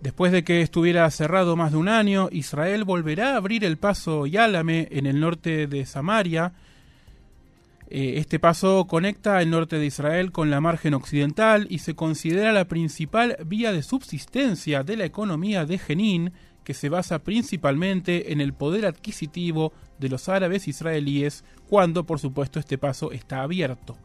Después 0.00 0.32
de 0.32 0.44
que 0.44 0.60
estuviera 0.60 1.10
cerrado 1.10 1.56
más 1.56 1.72
de 1.72 1.78
un 1.78 1.88
año, 1.88 2.28
Israel 2.30 2.84
volverá 2.84 3.32
a 3.32 3.36
abrir 3.36 3.64
el 3.64 3.78
paso 3.78 4.26
Yálame 4.26 4.88
en 4.90 5.06
el 5.06 5.18
norte 5.18 5.66
de 5.66 5.86
Samaria. 5.86 6.52
Eh, 7.88 8.14
este 8.18 8.38
paso 8.38 8.86
conecta 8.86 9.40
el 9.40 9.48
norte 9.48 9.78
de 9.78 9.86
Israel 9.86 10.30
con 10.30 10.50
la 10.50 10.60
margen 10.60 10.92
occidental 10.92 11.66
y 11.70 11.78
se 11.78 11.94
considera 11.94 12.52
la 12.52 12.66
principal 12.66 13.38
vía 13.46 13.72
de 13.72 13.82
subsistencia 13.82 14.82
de 14.82 14.96
la 14.98 15.06
economía 15.06 15.64
de 15.64 15.78
Jenin, 15.78 16.32
que 16.64 16.74
se 16.74 16.88
basa 16.88 17.20
principalmente 17.20 18.32
en 18.32 18.40
el 18.40 18.52
poder 18.52 18.86
adquisitivo 18.86 19.72
de 19.98 20.08
los 20.08 20.28
árabes 20.28 20.66
israelíes 20.66 21.44
cuando 21.68 22.04
por 22.04 22.18
supuesto 22.18 22.58
este 22.58 22.78
paso 22.78 23.12
está 23.12 23.42
abierto. 23.42 23.96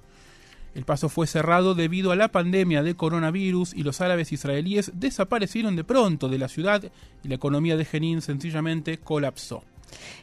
El 0.76 0.86
paso 0.86 1.10
fue 1.10 1.26
cerrado 1.26 1.74
debido 1.74 2.12
a 2.12 2.15
la 2.15 2.28
pandemia 2.28 2.84
de 2.84 2.95
coronavirus 2.95 3.74
y 3.74 3.84
los 3.84 4.02
árabes 4.02 4.32
israelíes 4.32 4.91
desaparecieron 4.93 5.76
de 5.76 5.84
pronto 5.84 6.30
de 6.30 6.38
la 6.38 6.48
ciudad 6.48 6.84
y 7.24 7.28
la 7.28 7.36
economía 7.36 7.76
de 7.76 7.86
Jenin 7.86 8.22
sencillamente 8.22 9.00
colapsó. 9.00 9.63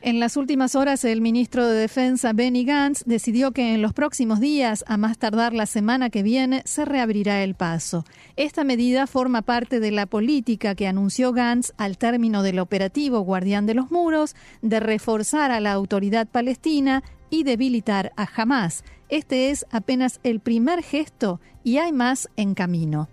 En 0.01 0.21
las 0.21 0.37
últimas 0.37 0.75
horas, 0.75 1.05
el 1.05 1.21
ministro 1.21 1.67
de 1.67 1.79
Defensa, 1.79 2.33
Benny 2.33 2.65
Gantz, 2.65 3.03
decidió 3.07 3.53
que 3.53 3.75
en 3.75 3.83
los 3.83 3.93
próximos 3.93 4.41
días, 4.41 4.85
a 4.87 4.97
más 4.97 5.19
tardar 5.19 5.53
la 5.53 5.67
semana 5.67 6.11
que 6.11 6.23
viene, 6.23 6.63
se 6.65 6.85
reabrirá 6.85 7.43
el 7.43 7.55
paso. 7.55 8.05
Esta 8.37 8.65
medida 8.65 9.07
forma 9.07 9.43
parte 9.43 9.81
de 9.81 9.91
la 9.91 10.07
política 10.07 10.75
que 10.75 10.87
anunció 10.87 11.33
Gantz 11.33 11.73
al 11.77 11.99
término 11.99 12.43
del 12.43 12.59
operativo 12.59 13.21
Guardián 13.21 13.67
de 13.67 13.75
los 13.75 13.91
Muros 13.91 14.37
de 14.63 14.81
reforzar 14.81 15.51
a 15.51 15.61
la 15.61 15.73
autoridad 15.73 16.27
palestina 16.27 17.03
y 17.31 17.43
debilitar 17.43 18.13
a 18.17 18.29
Hamas. 18.37 18.85
Este 19.09 19.51
es 19.51 19.67
apenas 19.71 20.21
el 20.23 20.41
primer 20.41 20.83
gesto 20.83 21.41
y 21.63 21.79
hay 21.79 21.93
más 21.93 22.29
en 22.37 22.55
camino. 22.55 23.09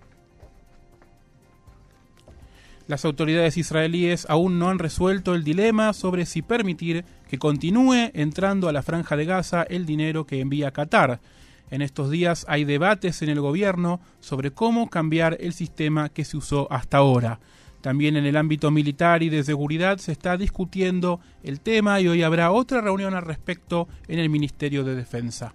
Las 2.86 3.06
autoridades 3.06 3.56
israelíes 3.56 4.26
aún 4.28 4.58
no 4.58 4.68
han 4.68 4.78
resuelto 4.78 5.34
el 5.34 5.42
dilema 5.42 5.94
sobre 5.94 6.26
si 6.26 6.42
permitir 6.42 7.06
que 7.28 7.38
continúe 7.38 8.10
entrando 8.12 8.68
a 8.68 8.72
la 8.72 8.82
franja 8.82 9.16
de 9.16 9.24
Gaza 9.24 9.62
el 9.62 9.86
dinero 9.86 10.26
que 10.26 10.40
envía 10.40 10.70
Qatar. 10.70 11.20
En 11.70 11.80
estos 11.80 12.10
días 12.10 12.44
hay 12.46 12.64
debates 12.64 13.22
en 13.22 13.30
el 13.30 13.40
gobierno 13.40 14.00
sobre 14.20 14.50
cómo 14.50 14.90
cambiar 14.90 15.38
el 15.40 15.54
sistema 15.54 16.10
que 16.10 16.26
se 16.26 16.36
usó 16.36 16.70
hasta 16.70 16.98
ahora. 16.98 17.40
También 17.80 18.16
en 18.16 18.26
el 18.26 18.36
ámbito 18.36 18.70
militar 18.70 19.22
y 19.22 19.30
de 19.30 19.44
seguridad 19.44 19.96
se 19.96 20.12
está 20.12 20.36
discutiendo 20.36 21.20
el 21.42 21.60
tema 21.60 22.00
y 22.02 22.08
hoy 22.08 22.22
habrá 22.22 22.50
otra 22.50 22.82
reunión 22.82 23.14
al 23.14 23.24
respecto 23.24 23.88
en 24.08 24.18
el 24.18 24.28
Ministerio 24.28 24.84
de 24.84 24.94
Defensa. 24.94 25.54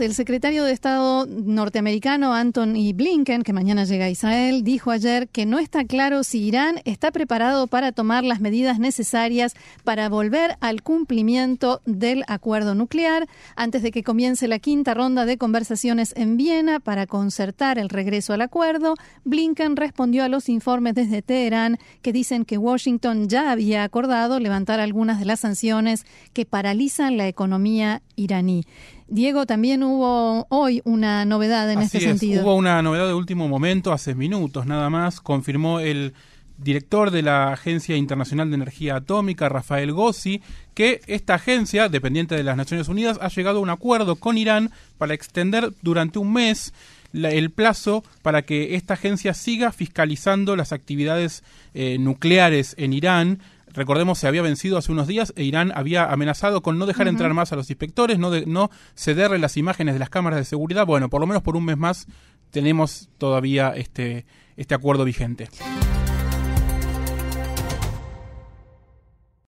El 0.00 0.14
secretario 0.14 0.62
de 0.62 0.72
Estado 0.72 1.26
norteamericano 1.26 2.32
Anthony 2.32 2.92
Blinken, 2.94 3.42
que 3.42 3.52
mañana 3.52 3.84
llega 3.84 4.04
a 4.04 4.10
Israel, 4.10 4.62
dijo 4.62 4.92
ayer 4.92 5.28
que 5.28 5.44
no 5.44 5.58
está 5.58 5.84
claro 5.84 6.22
si 6.22 6.40
Irán 6.40 6.80
está 6.84 7.10
preparado 7.10 7.66
para 7.66 7.90
tomar 7.90 8.22
las 8.22 8.40
medidas 8.40 8.78
necesarias 8.78 9.54
para 9.82 10.08
volver 10.08 10.56
al 10.60 10.82
cumplimiento 10.82 11.80
del 11.84 12.22
acuerdo 12.28 12.76
nuclear 12.76 13.26
antes 13.56 13.82
de 13.82 13.90
que 13.90 14.04
comience 14.04 14.46
la 14.46 14.60
quinta 14.60 14.94
ronda 14.94 15.24
de 15.24 15.36
conversaciones 15.36 16.14
en 16.16 16.36
Viena 16.36 16.78
para 16.78 17.06
concertar 17.06 17.78
el 17.78 17.88
regreso 17.88 18.32
al 18.32 18.42
acuerdo. 18.42 18.94
Blinken 19.24 19.74
respondió 19.74 20.22
a 20.22 20.28
los 20.28 20.48
informes 20.48 20.94
desde 20.94 21.22
Teherán 21.22 21.76
que 22.02 22.12
dicen 22.12 22.44
que 22.44 22.56
Washington 22.56 23.28
ya 23.28 23.50
había 23.50 23.82
acordado 23.82 24.38
levantar 24.38 24.78
algunas 24.78 25.18
de 25.18 25.24
las 25.24 25.40
sanciones 25.40 26.06
que 26.32 26.46
paralizan 26.46 27.16
la 27.16 27.26
economía 27.26 28.02
iraní. 28.14 28.64
Diego, 29.08 29.46
también 29.46 29.82
hubo 29.82 30.46
hoy 30.50 30.82
una 30.84 31.24
novedad 31.24 31.70
en 31.72 31.80
este 31.80 32.00
sentido. 32.00 32.42
Hubo 32.42 32.54
una 32.54 32.82
novedad 32.82 33.06
de 33.06 33.14
último 33.14 33.48
momento, 33.48 33.92
hace 33.92 34.14
minutos 34.14 34.66
nada 34.66 34.90
más, 34.90 35.20
confirmó 35.20 35.80
el 35.80 36.12
director 36.58 37.10
de 37.10 37.22
la 37.22 37.52
Agencia 37.52 37.96
Internacional 37.96 38.50
de 38.50 38.56
Energía 38.56 38.96
Atómica, 38.96 39.48
Rafael 39.48 39.92
Gossi, 39.92 40.42
que 40.74 41.00
esta 41.06 41.34
agencia, 41.34 41.88
dependiente 41.88 42.34
de 42.34 42.42
las 42.42 42.56
Naciones 42.56 42.88
Unidas, 42.88 43.18
ha 43.22 43.28
llegado 43.28 43.58
a 43.58 43.62
un 43.62 43.70
acuerdo 43.70 44.16
con 44.16 44.36
Irán 44.36 44.72
para 44.98 45.14
extender 45.14 45.72
durante 45.82 46.18
un 46.18 46.32
mes 46.32 46.74
el 47.12 47.50
plazo 47.50 48.04
para 48.20 48.42
que 48.42 48.74
esta 48.74 48.94
agencia 48.94 49.32
siga 49.32 49.72
fiscalizando 49.72 50.56
las 50.56 50.72
actividades 50.72 51.42
eh, 51.72 51.96
nucleares 51.98 52.74
en 52.76 52.92
Irán 52.92 53.38
recordemos, 53.78 54.18
se 54.18 54.28
había 54.28 54.42
vencido 54.42 54.76
hace 54.76 54.92
unos 54.92 55.06
días 55.06 55.32
e 55.36 55.44
Irán 55.44 55.72
había 55.74 56.04
amenazado 56.12 56.62
con 56.62 56.78
no 56.78 56.86
dejar 56.86 57.08
entrar 57.08 57.32
más 57.32 57.52
a 57.52 57.56
los 57.56 57.70
inspectores, 57.70 58.18
no, 58.18 58.30
de, 58.30 58.44
no 58.44 58.70
cederle 58.94 59.38
las 59.38 59.56
imágenes 59.56 59.94
de 59.94 60.00
las 60.00 60.10
cámaras 60.10 60.38
de 60.38 60.44
seguridad. 60.44 60.84
Bueno, 60.84 61.08
por 61.08 61.20
lo 61.20 61.26
menos 61.26 61.42
por 61.42 61.56
un 61.56 61.64
mes 61.64 61.78
más 61.78 62.06
tenemos 62.50 63.08
todavía 63.18 63.70
este, 63.74 64.26
este 64.56 64.74
acuerdo 64.74 65.04
vigente. 65.04 65.48